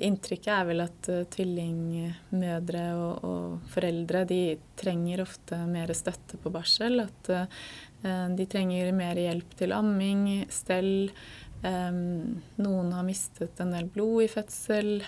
inntrykket 0.00 0.50
er 0.54 0.66
vel 0.68 0.82
at 0.84 1.08
uh, 1.10 1.22
tvillingmødre 1.32 2.84
og, 2.96 3.24
og, 3.26 3.68
foreldre 3.72 4.24
de 4.28 4.40
trenger 4.78 5.24
ofte 5.24 5.58
mer 5.68 5.92
støtte 5.96 6.40
på 6.40 6.52
barsel. 6.54 7.02
At 7.04 7.30
uh, 7.34 8.26
de 8.36 8.46
trenger 8.50 8.92
mer 8.96 9.20
hjelp 9.20 9.56
til 9.60 9.76
amming, 9.76 10.46
stell. 10.52 11.10
Noen 11.60 12.86
har 12.96 13.04
mistet 13.04 13.58
en 13.60 13.74
del 13.74 13.90
blod 13.92 14.22
i 14.24 14.28
fødsel 14.32 15.02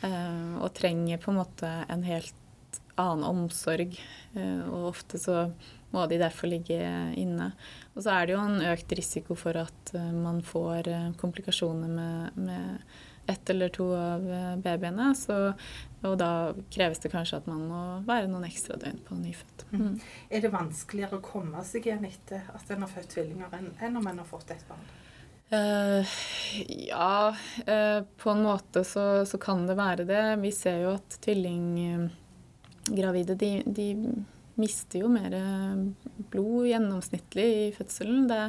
og 0.00 0.70
trenger 0.72 1.20
på 1.20 1.28
en 1.28 1.36
måte 1.42 1.72
en 1.92 2.06
helt 2.06 2.78
annen 2.96 3.26
omsorg. 3.28 3.98
og 4.32 4.86
ofte 4.94 5.20
så 5.20 5.50
må 5.92 6.06
de 6.08 6.16
derfor 6.22 6.48
ligge 6.48 6.80
inne. 7.20 7.50
Og 7.92 8.06
så 8.06 8.14
er 8.14 8.30
det 8.30 8.32
jo 8.38 8.40
en 8.40 8.64
økt 8.72 8.96
risiko 8.96 9.36
for 9.36 9.60
at 9.60 9.92
man 9.92 10.40
får 10.40 10.88
komplikasjoner 11.20 11.92
med, 11.92 12.40
med 12.48 12.80
ett 13.30 13.50
eller 13.50 13.68
to 13.74 13.86
av 13.96 14.32
eh, 14.32 14.56
babyene. 14.62 15.14
Så, 15.18 15.52
og 16.06 16.14
da 16.20 16.30
kreves 16.72 16.98
det 17.02 17.12
kanskje 17.12 17.38
at 17.40 17.46
man 17.50 17.62
må 17.68 17.80
være 18.08 18.28
noen 18.30 18.44
ekstra 18.48 18.74
døgn 18.80 19.00
på 19.06 19.14
nyfødt. 19.20 19.58
Mm. 19.70 19.80
Mm. 19.80 19.96
Er 20.30 20.38
det 20.44 20.54
vanskeligere 20.54 21.16
å 21.18 21.24
komme 21.24 21.60
seg 21.66 21.80
igjen 21.88 22.08
etter 22.08 22.40
at 22.54 22.70
en 22.70 22.82
har 22.86 22.92
født 22.92 23.10
tvillinger, 23.14 23.48
enn, 23.58 23.98
om 24.00 24.06
en 24.06 24.20
har 24.22 24.28
fått 24.28 24.50
et 24.54 24.64
barn? 24.68 24.86
Uh, 25.50 26.02
ja, 26.86 27.34
uh, 27.66 28.00
på 28.22 28.28
en 28.30 28.42
måte 28.44 28.84
så, 28.86 29.26
så, 29.26 29.38
kan 29.42 29.66
det 29.66 29.76
være 29.78 30.04
det. 30.06 30.36
Vi 30.44 30.52
ser 30.54 30.78
jo 30.84 30.90
at 30.94 31.18
tvillinggravide 31.26 33.34
de, 33.34 33.62
de 33.66 33.86
mister 34.60 35.04
jo 35.04 35.10
mer 35.12 35.34
blod 36.32 36.66
gjennomsnittlig 36.68 37.46
i 37.60 37.70
fødselen. 37.76 38.26
Det, 38.30 38.40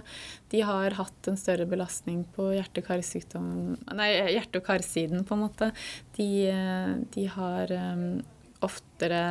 de 0.54 0.64
har 0.68 0.98
hatt 0.98 1.30
en 1.30 1.40
større 1.40 1.68
belastning 1.70 2.24
på 2.36 2.52
hjerte- 2.56 2.82
og 2.82 2.88
karsiden, 4.66 5.26
på 5.28 5.38
en 5.38 5.44
måte. 5.46 5.72
De, 6.18 6.30
de 7.16 7.26
har 7.36 7.76
um, 7.94 8.22
oftere 8.66 9.24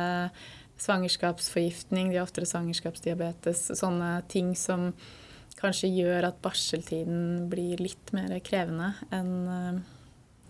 svangerskapsforgiftning, 0.81 2.09
de 2.09 2.17
har 2.19 2.25
oftere 2.25 2.49
svangerskapsdiabetes. 2.49 3.67
Sånne 3.77 4.13
ting 4.31 4.55
som 4.57 4.91
kanskje 5.61 5.91
gjør 5.93 6.31
at 6.31 6.41
barseltiden 6.41 7.49
blir 7.51 7.81
litt 7.83 8.13
mer 8.15 8.33
krevende 8.41 8.95
enn 9.13 9.83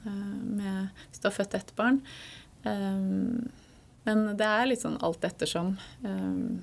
med, 0.01 0.87
hvis 1.09 1.21
du 1.21 1.27
har 1.27 1.35
født 1.35 1.57
ett 1.59 1.73
barn. 1.77 1.99
Um, 2.63 3.49
men 4.07 4.25
det 4.37 4.47
er 4.47 4.67
litt 4.69 4.83
sånn 4.83 4.99
alt 5.05 5.23
ettersom. 5.27 5.75
Um, 6.03 6.61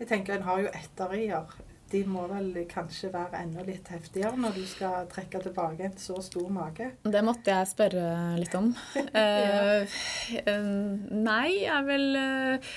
jeg 0.00 0.10
tenker 0.10 0.38
En 0.38 0.48
har 0.48 0.64
jo 0.64 0.74
etterier. 0.74 1.54
De 1.92 2.00
må 2.08 2.24
vel 2.26 2.48
kanskje 2.66 3.10
være 3.12 3.38
enda 3.44 3.62
litt 3.62 3.86
heftigere 3.92 4.38
når 4.40 4.56
du 4.56 4.62
skal 4.66 5.04
trekke 5.12 5.42
tilbake 5.44 5.84
en 5.86 5.98
så 6.00 6.16
stor 6.24 6.48
mage? 6.50 6.88
Det 7.04 7.22
måtte 7.22 7.52
jeg 7.52 7.70
spørre 7.70 8.06
litt 8.40 8.56
om. 8.58 8.72
ja. 9.14 9.84
uh, 10.50 11.12
nei, 11.14 11.48
er 11.70 11.84
vel 11.86 12.08
uh, 12.18 12.72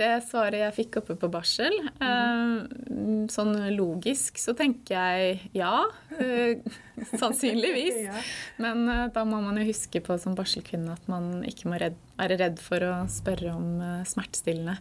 det 0.00 0.10
svaret 0.26 0.62
jeg 0.62 0.76
fikk 0.76 1.00
oppe 1.02 1.16
på 1.20 1.30
barsel. 1.32 1.74
Mm. 2.00 3.26
Sånn 3.32 3.52
logisk 3.76 4.40
så 4.40 4.54
tenker 4.58 4.96
jeg 4.96 5.50
ja. 5.56 5.84
Eh, 6.18 6.60
sannsynligvis. 7.20 8.00
ja. 8.08 8.22
Men 8.62 8.86
eh, 8.88 9.06
da 9.14 9.26
må 9.28 9.42
man 9.44 9.60
jo 9.60 9.68
huske 9.68 10.02
på 10.04 10.16
som 10.20 10.36
barselkvinne 10.38 10.96
at 10.96 11.10
man 11.10 11.44
ikke 11.48 11.70
må 11.70 11.80
redd, 11.82 11.98
være 12.20 12.40
redd 12.40 12.62
for 12.62 12.86
å 12.86 12.94
spørre 13.12 13.54
om 13.54 13.84
smertestillende. 14.08 14.78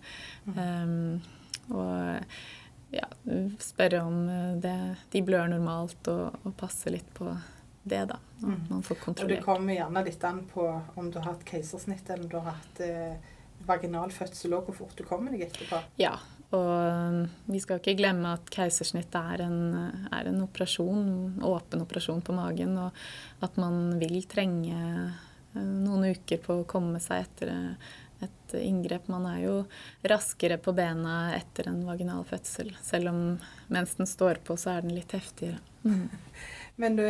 Mm. 0.47 0.57
Um, 0.59 1.75
og 1.75 2.95
ja, 2.95 3.05
spørre 3.61 4.01
om 4.01 4.23
det, 4.63 4.75
de 5.13 5.21
blør 5.21 5.51
normalt, 5.51 6.01
og, 6.09 6.39
og 6.41 6.55
passe 6.57 6.89
litt 6.89 7.09
på 7.13 7.29
det, 7.89 8.05
da. 8.05 8.17
Når 8.39 8.49
mm. 8.49 8.63
man 8.69 8.83
får 8.83 8.95
kontrollert. 8.95 9.31
Og 9.31 9.35
det 9.37 9.45
kommer 9.45 9.73
gjerne 9.75 10.05
litt 10.05 10.23
an 10.23 10.41
på 10.53 10.65
om 10.95 11.11
du 11.11 11.19
har 11.19 11.33
hatt 11.33 11.45
keisersnitt 11.47 12.09
eller 12.09 12.25
om 12.25 12.31
du 12.31 12.37
har 12.39 12.57
hatt 12.57 12.81
eh, 12.85 13.35
vaginal 13.69 14.11
fødsel 14.13 14.57
òg, 14.57 14.67
hvor 14.67 14.81
fort 14.81 14.97
du 14.99 15.05
kommer 15.07 15.33
deg 15.35 15.45
etterpå. 15.47 15.79
Ja, 16.01 16.15
og 16.49 16.65
um, 16.65 17.23
vi 17.51 17.61
skal 17.61 17.77
ikke 17.77 17.97
glemme 17.99 18.33
at 18.33 18.49
keisersnitt 18.53 19.13
er 19.17 19.45
en, 19.45 19.59
er 20.09 20.29
en 20.31 20.43
operasjon, 20.45 21.39
åpen 21.45 21.85
operasjon 21.85 22.23
på 22.25 22.35
magen, 22.37 22.75
og 22.81 23.45
at 23.45 23.57
man 23.61 23.99
vil 24.01 24.17
trenge 24.29 24.75
eh, 24.75 25.63
noen 25.63 26.09
uker 26.09 26.41
på 26.41 26.61
å 26.61 26.69
komme 26.69 27.01
seg 27.03 27.27
etter 27.27 27.53
et 28.25 28.55
inngrep. 28.59 29.07
Man 29.07 29.27
er 29.29 29.43
jo 29.45 29.55
raskere 30.09 30.57
på 30.61 30.73
bena 30.75 31.35
etter 31.37 31.69
en 31.71 31.83
vaginal 31.87 32.25
fødsel. 32.27 32.73
Selv 32.83 33.13
om 33.13 33.21
mens 33.71 33.95
den 33.99 34.09
står 34.09 34.41
på, 34.43 34.57
så 34.59 34.73
er 34.73 34.87
den 34.87 34.97
litt 34.97 35.13
heftigere. 35.15 35.61
Mm. 35.83 36.09
Men 36.79 36.95
du, 36.95 37.03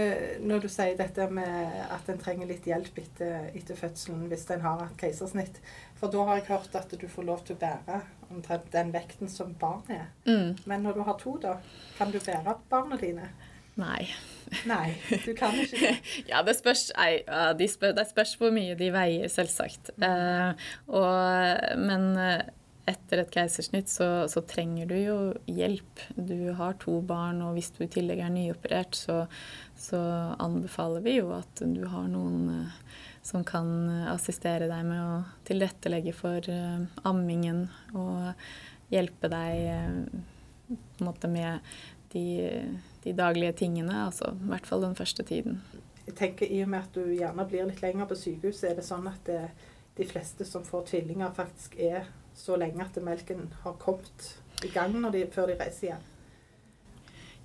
når 0.50 0.63
du 0.63 0.72
sier 0.72 0.95
dette 0.98 1.28
med 1.30 1.76
at 1.93 2.08
en 2.10 2.17
trenger 2.17 2.50
litt 2.50 2.65
hjelp 2.65 2.95
etter, 2.98 3.52
etter 3.54 3.78
fødselen 3.78 4.24
hvis 4.32 4.48
en 4.50 4.63
har 4.65 4.80
hatt 4.82 4.95
keisersnitt 4.98 5.60
For 6.00 6.12
da 6.12 6.24
har 6.30 6.40
jeg 6.40 6.48
hørt 6.48 6.76
at 6.80 6.96
du 6.96 7.08
får 7.12 7.28
lov 7.28 7.44
til 7.46 7.58
å 7.58 7.60
bære 7.60 8.02
omtrent 8.30 8.70
den 8.72 8.92
vekten 8.94 9.32
som 9.32 9.54
barnet 9.60 9.96
er. 9.98 10.10
Mm. 10.30 10.58
Men 10.70 10.86
når 10.86 11.00
du 11.00 11.06
har 11.08 11.18
to, 11.20 11.36
da, 11.42 11.58
kan 11.98 12.14
du 12.14 12.20
bære 12.24 12.56
barna 12.72 13.00
dine? 13.02 13.32
Nei. 13.80 14.10
Nei, 14.68 14.96
du 15.26 15.34
kan 15.38 15.54
ikke 15.56 15.80
det? 15.80 15.98
ja, 16.32 16.42
det 16.46 16.56
spørs, 16.58 16.90
nei, 16.98 17.22
de 17.60 17.68
spør, 17.70 17.94
det 17.98 18.08
spørs 18.10 18.34
hvor 18.40 18.54
mye 18.56 18.78
de 18.80 18.90
veier, 18.94 19.28
selvsagt. 19.32 19.92
Mm. 20.00 20.08
Uh, 20.08 20.72
og, 21.00 21.78
men 21.80 22.08
eh, 22.20 22.48
etter 22.90 23.22
et 23.22 23.32
keisersnitt 23.34 23.92
så, 23.92 24.08
så, 24.32 24.42
trenger 24.50 24.90
du 24.90 24.96
jo 24.98 25.18
hjelp. 25.46 26.04
Du 26.16 26.52
har 26.58 26.80
to 26.82 26.98
barn, 27.06 27.44
og 27.46 27.56
hvis 27.58 27.72
du 27.76 27.84
i 27.86 27.92
tillegg 27.92 28.24
er 28.26 28.34
nyoperert, 28.34 28.98
så, 28.98 29.22
så 29.78 30.02
anbefaler 30.42 31.06
vi 31.06 31.20
jo 31.20 31.32
at 31.38 31.62
du 31.62 31.86
har 31.92 32.10
noen 32.12 32.66
uh, 32.66 32.90
som 33.30 33.46
kan 33.46 33.70
assistere 34.10 34.68
deg 34.70 34.88
med 34.88 35.00
å 35.04 35.13
tilrettelegge 35.48 36.13
for 36.18 36.50
uh, 36.50 36.82
ammingen 37.08 37.68
og 37.94 38.32
hjelpe 38.89 39.30
deg 39.32 39.65
uh, 39.70 40.28
på 40.70 41.04
en 41.04 41.10
måte 41.10 41.30
med 41.32 41.65
de, 42.13 42.26
de, 43.04 43.13
daglige 43.13 43.54
tingene, 43.63 44.06
altså 44.08 44.34
i 44.34 44.50
hvert 44.50 44.70
fall 44.70 44.86
den 44.86 44.98
første 44.98 45.26
tiden. 45.26 45.62
Jeg 46.08 46.15
tenker 46.18 46.50
I 46.50 46.63
og 46.65 46.72
med 46.74 46.88
at 46.88 46.96
du 46.98 47.13
gjerne 47.13 47.46
blir 47.50 47.70
litt 47.70 47.84
lenger 47.86 48.10
på 48.10 48.18
sykehuset, 48.18 48.72
er 48.72 48.80
det 48.80 48.86
sånn 48.86 49.06
at 49.10 49.22
det, 49.30 49.44
de 50.00 50.08
fleste 50.10 50.46
som 50.48 50.65
får 50.65 50.88
tvillinger, 50.89 51.34
faktisk 51.38 51.78
er 51.78 52.08
så 52.38 52.58
lenge 52.58 52.86
at 52.86 52.98
melken 53.04 53.50
har 53.63 53.78
kommet 53.82 54.32
i 54.65 54.72
gang 54.74 54.96
de, 55.12 55.26
før 55.34 55.52
de 55.52 55.60
reiser 55.60 55.92
igjen? 55.92 56.08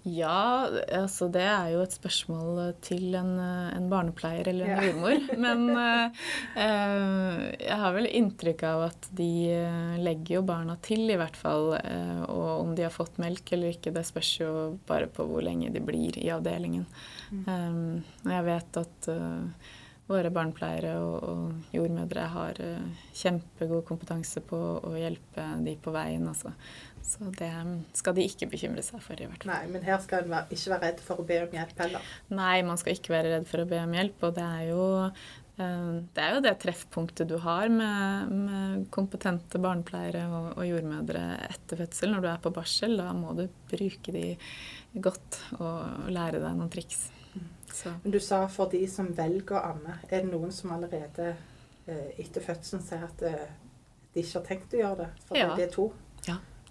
Ja, 0.05 0.69
altså 0.93 1.31
det 1.33 1.43
er 1.49 1.71
jo 1.73 1.81
et 1.81 1.95
spørsmål 1.97 2.75
til 2.85 3.15
en, 3.17 3.39
en 3.41 3.87
barnepleier 3.89 4.51
eller 4.51 4.69
en 4.69 4.77
ja. 4.77 4.91
jordmor. 4.91 5.23
Men 5.45 5.63
eh, 5.73 7.55
jeg 7.65 7.79
har 7.81 7.95
vel 7.97 8.11
inntrykk 8.11 8.67
av 8.69 8.85
at 8.91 9.09
de 9.17 9.31
eh, 9.55 9.95
legger 10.05 10.39
jo 10.39 10.43
barna 10.51 10.77
til, 10.85 11.07
i 11.09 11.17
hvert 11.17 11.39
fall. 11.41 11.73
Eh, 11.79 12.21
og 12.29 12.67
om 12.67 12.75
de 12.77 12.85
har 12.85 12.93
fått 12.93 13.17
melk 13.23 13.55
eller 13.57 13.73
ikke, 13.73 13.95
det 13.97 14.05
spørs 14.05 14.35
jo 14.43 14.51
bare 14.85 15.09
på 15.09 15.25
hvor 15.31 15.45
lenge 15.47 15.73
de 15.73 15.81
blir 15.81 16.21
i 16.21 16.29
avdelingen. 16.37 16.85
Mm. 17.33 17.49
Eh, 17.49 18.31
jeg 18.37 18.49
vet 18.51 18.81
at 18.85 19.13
våre 20.05 20.29
barnepleiere 20.29 20.99
og, 21.01 21.15
og 21.25 21.77
jordmødre 21.79 22.27
har 22.29 22.61
kjempegod 23.17 23.87
kompetanse 23.89 24.45
på 24.45 24.59
å 24.85 24.99
hjelpe 25.01 25.49
de 25.65 25.79
på 25.81 25.97
veien. 25.97 26.29
Altså. 26.29 26.53
Så 27.05 27.29
det 27.37 27.53
skal 27.99 28.17
de 28.17 28.25
ikke 28.25 28.49
bekymre 28.49 28.83
seg 28.85 29.03
for. 29.05 29.21
i 29.21 29.29
hvert 29.29 29.45
fall. 29.45 29.53
Nei, 29.53 29.73
Men 29.75 29.85
her 29.85 30.01
skal 30.03 30.25
en 30.25 30.53
ikke 30.57 30.73
være 30.73 30.89
redd 30.89 31.01
for 31.05 31.21
å 31.21 31.27
be 31.29 31.41
om 31.45 31.57
hjelp 31.59 31.81
heller? 31.85 32.13
Nei, 32.33 32.59
man 32.67 32.81
skal 32.81 32.97
ikke 32.97 33.13
være 33.15 33.33
redd 33.37 33.49
for 33.51 33.63
å 33.63 33.71
be 33.71 33.81
om 33.85 33.97
hjelp. 33.99 34.23
Og 34.25 34.37
det 34.39 34.45
er 34.45 34.63
jo, 34.71 34.87
uh, 35.05 35.91
det, 36.17 36.25
er 36.25 36.39
jo 36.39 36.45
det 36.47 36.55
treffpunktet 36.65 37.29
du 37.29 37.37
har 37.45 37.69
med, 37.73 38.33
med 38.33 38.87
kompetente 38.95 39.61
barnepleiere 39.61 40.25
og, 40.31 40.49
og, 40.55 40.65
jordmødre 40.71 41.27
etter 41.51 41.85
fødsel. 41.85 42.15
Når 42.15 42.25
du 42.25 42.31
er 42.33 42.47
på 42.47 42.55
barsel, 42.57 42.97
da 43.03 43.11
må 43.17 43.37
du 43.37 43.45
bruke 43.71 44.15
de 44.17 44.31
godt 45.05 45.43
og 45.59 46.09
lære 46.15 46.41
deg 46.41 46.57
noen 46.57 46.73
triks. 46.73 47.11
Så. 47.75 47.91
Men 48.03 48.15
du 48.15 48.21
sa 48.23 48.45
for 48.49 48.71
de 48.71 48.85
som 48.89 49.09
velger 49.13 49.59
å 49.59 49.65
amme, 49.75 49.99
er 50.07 50.23
det 50.23 50.31
noen 50.31 50.53
som 50.55 50.73
allerede 50.77 51.33
eh, 51.91 52.11
etter 52.23 52.45
fødselen 52.45 52.85
sier 52.87 53.03
at 53.03 53.25
eh, 53.27 53.49
de 54.15 54.23
ikke 54.23 54.39
har 54.39 54.45
tenkt 54.47 54.77
å 54.77 54.79
gjøre 54.79 54.99
det? 55.01 55.09
For 55.27 55.41
ja. 55.41 55.49
det 55.59 55.67
er 55.67 55.73
to? 55.75 55.89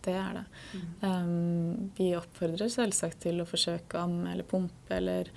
Det 0.03 0.15
er 0.19 0.39
det. 0.39 0.45
Mm. 0.73 0.87
Um, 1.01 1.91
vi 1.97 2.09
oppfordrer 2.17 2.71
selvsagt 2.71 3.21
til 3.23 3.39
å 3.39 3.47
forsøke 3.47 3.99
å 3.99 4.07
amme 4.07 4.33
eller 4.33 4.47
pumpe 4.47 4.97
eller 4.97 5.29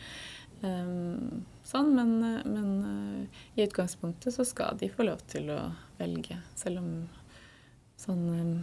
um, 0.63 1.45
sånn, 1.67 1.93
men, 1.95 2.17
men 2.51 2.73
uh, 2.83 3.45
i 3.55 3.67
utgangspunktet 3.67 4.35
så 4.35 4.47
skal 4.49 4.81
de 4.81 4.91
få 4.91 5.07
lov 5.07 5.23
til 5.31 5.53
å 5.55 5.61
velge, 6.01 6.41
selv 6.59 6.83
om 6.83 6.91
sånn 8.01 8.27
um, 8.35 8.59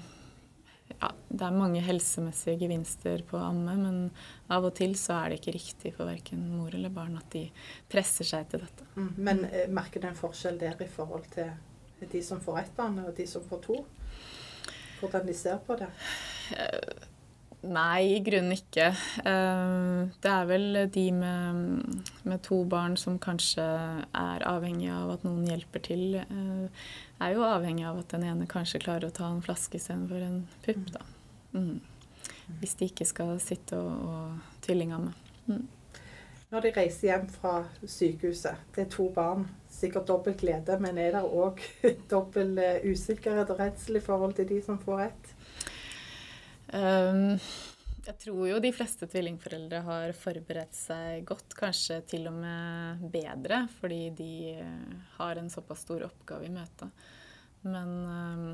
ja, 1.00 1.10
det 1.28 1.46
er 1.46 1.56
mange 1.56 1.82
helsemessige 1.84 2.66
gevinster 2.66 3.24
på 3.28 3.38
å 3.39 3.48
amme, 3.50 3.76
men 3.80 4.00
av 4.54 4.68
og 4.68 4.76
til 4.78 4.96
så 5.00 5.18
er 5.22 5.32
det 5.32 5.39
ikke 5.39 5.56
riktig 5.56 5.94
for 5.96 6.10
verken 6.10 6.44
mor 6.54 6.74
eller 6.76 6.94
barn 6.94 7.18
at 7.20 7.30
de 7.34 7.46
presser 7.92 8.28
seg 8.28 8.50
til 8.52 8.63
dette. 8.63 8.88
Mm. 8.96 9.12
Men 9.18 9.44
eh, 9.50 9.70
merker 9.72 10.04
du 10.04 10.10
en 10.10 10.20
forskjell 10.20 10.60
der 10.62 10.80
i 10.84 10.89
forhold 10.92 11.28
til 11.34 11.54
de 12.12 12.24
som 12.26 12.42
får 12.44 12.60
ett 12.60 12.74
barn, 12.78 13.00
og 13.04 13.16
de 13.18 13.28
som 13.30 13.44
får 13.48 13.63
to? 13.68 13.80
Hvordan 14.99 15.27
de 15.27 15.36
ser 15.38 15.60
på 15.65 15.77
det? 15.79 15.89
Nei, 17.63 18.17
i 18.17 18.19
grunnen 18.19 18.51
ikke. 18.58 18.89
Eh, 19.23 19.99
det 20.23 20.32
er 20.32 20.47
vel 20.49 20.79
de 20.91 21.03
med, 21.15 22.01
med, 22.27 22.41
to 22.43 22.60
barn 22.67 22.97
som 22.99 23.15
kanskje 23.23 23.63
er 23.63 24.43
avhengig 24.49 24.89
av 24.91 25.13
at 25.15 25.23
noen 25.23 25.45
hjelper 25.47 25.84
til. 25.86 26.17
Eh, 26.19 26.82
er 27.23 27.38
jo 27.38 27.45
avhengig 27.47 27.86
av 27.88 28.01
at 28.01 28.12
den 28.12 28.25
ene 28.27 28.49
kanskje 28.51 28.84
klarer 28.84 29.08
å 29.08 29.15
ta 29.15 29.29
en 29.32 29.39
flaske 29.45 29.79
istedenfor 29.79 30.25
en 30.25 30.41
pupp. 30.65 30.91
da. 30.97 31.06
Mm. 31.56 31.79
Hvis 32.60 32.75
de 32.82 32.91
ikke 32.91 33.08
skal 33.08 33.38
sitte 33.39 33.79
og, 33.79 34.12
og 34.12 34.60
tvillingamme. 34.67 35.15
Mm. 35.47 35.63
Når 36.54 36.68
de 36.68 36.72
reiser 36.76 37.08
hjem 37.08 37.24
fra 37.34 37.52
sykehuset, 37.89 38.60
det 38.76 38.84
er 38.84 38.89
to 38.94 39.08
barn, 39.16 39.48
sikkert 39.74 40.06
dobbel 40.06 40.36
glede, 40.38 40.76
men 40.84 41.00
er 41.02 41.16
det 41.16 41.24
òg 41.26 41.63
dobbel 42.12 42.60
eh, 42.62 42.84
usikkerhet 42.86 43.50
og 43.50 43.58
redsel 43.58 43.98
i 43.98 44.04
forhold 44.06 44.36
til 44.38 44.52
de 44.52 44.60
som 44.62 44.78
får 44.78 45.02
ett? 45.08 45.32
Um, 46.74 47.39
jeg 48.06 48.16
tror 48.22 48.44
jo 48.52 48.60
de 48.62 48.74
fleste 48.76 49.10
tvillingforeldre 49.10 49.82
har 49.88 50.13
forberedt 50.18 50.78
seg 50.78 51.26
godt, 51.26 51.58
kanskje 51.58 52.04
til 52.13 52.30
og 52.30 52.38
med 52.38 53.02
bedre, 53.16 53.63
fordi 53.80 54.02
de 54.22 54.32
eh, 54.54 54.96
har 55.18 55.42
en 55.42 55.50
såpass 55.50 55.88
stor 55.88 56.06
oppgave 56.06 56.52
i 56.52 56.54
møtet. 56.54 57.10
Men 57.66 57.98
um, 58.06 58.48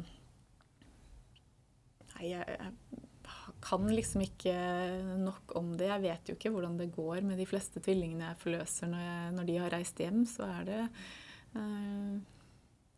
Nei, 2.14 2.32
jeg, 2.32 2.48
jeg, 2.48 3.09
kan 3.62 3.88
liksom 3.91 4.24
ikke 4.24 4.56
nok 5.19 5.56
om 5.60 5.72
det. 5.78 5.89
Jeg 5.91 6.04
vet 6.04 6.30
jo 6.30 6.36
ikke 6.38 6.52
hvordan 6.54 6.78
det 6.80 6.91
går 6.95 7.24
med 7.28 7.39
de 7.39 7.48
fleste 7.50 7.82
tvillingene 7.84 8.32
jeg 8.32 8.41
forløser 8.43 8.91
når, 8.91 9.06
jeg, 9.06 9.32
når 9.38 9.48
de 9.50 9.58
har 9.63 9.74
reist 9.76 10.04
hjem. 10.04 10.22
Så 10.30 10.48
er 10.48 10.67
det 10.69 10.84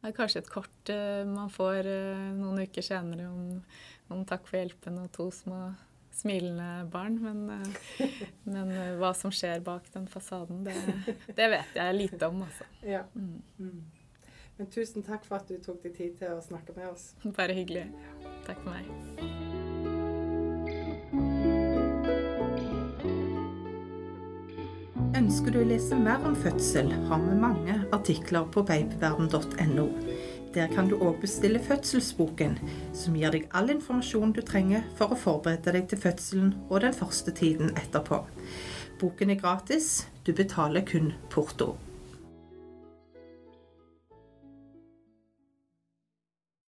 Det 0.01 0.09
er 0.09 0.17
kanskje 0.17 0.41
et 0.41 0.49
kort 0.49 0.89
uh, 0.89 1.21
man 1.29 1.51
får 1.53 1.85
uh, 1.85 2.27
noen 2.33 2.63
uker 2.65 2.81
senere 2.81 3.27
om, 3.29 3.61
om, 4.09 4.23
takk 4.25 4.47
for 4.49 4.57
hjelpen 4.57 4.97
og 4.97 5.11
to 5.13 5.27
små 5.31 5.59
smilende 6.17 6.87
barn. 6.91 7.19
Men, 7.21 7.43
uh, 7.47 8.17
men 8.49 8.73
hva 8.97 9.13
som 9.17 9.33
skjer 9.33 9.61
bak 9.65 9.87
den 9.93 10.09
fasaden, 10.09 10.65
det, 10.65 10.75
det 11.37 11.49
vet 11.53 11.77
jeg 11.77 11.97
lite 11.99 12.31
om, 12.33 12.41
altså. 12.47 12.67
Ja. 12.81 13.05
Mm. 13.13 13.39
Mm. 13.61 13.81
Men 14.57 14.73
tusen 14.73 15.05
takk 15.05 15.23
for 15.25 15.39
at 15.39 15.49
du 15.49 15.57
tok 15.63 15.79
deg 15.85 15.95
tid 15.97 16.19
til 16.19 16.35
å 16.35 16.43
snakke 16.43 16.75
med 16.77 16.91
oss. 16.91 17.11
Bare 17.37 17.55
hyggelig. 17.57 17.87
Takk 18.45 18.61
for 18.61 18.73
meg. 18.75 19.50
Ønsker 25.31 25.53
du 25.55 25.61
å 25.61 25.67
lese 25.69 25.95
mer 25.95 26.25
om 26.27 26.33
fødsel, 26.35 26.89
har 27.07 27.21
vi 27.23 27.35
mange 27.39 27.77
artikler 27.95 28.49
på 28.51 28.65
babyverden.no. 28.67 29.85
Der 30.51 30.73
kan 30.73 30.89
du 30.89 30.97
òg 30.97 31.21
bestille 31.21 31.61
fødselsboken, 31.63 32.57
som 32.91 33.15
gir 33.15 33.31
deg 33.31 33.45
all 33.55 33.71
informasjon 33.71 34.33
du 34.35 34.41
trenger 34.43 34.83
for 34.99 35.15
å 35.15 35.19
forberede 35.21 35.71
deg 35.77 35.87
til 35.87 36.01
fødselen 36.03 36.49
og 36.65 36.81
den 36.83 36.97
første 36.97 37.31
tiden 37.31 37.71
etterpå. 37.79 38.19
Boken 38.99 39.31
er 39.31 39.39
gratis, 39.39 40.01
du 40.27 40.33
betaler 40.35 40.83
kun 40.83 41.13
porto. 41.31 41.77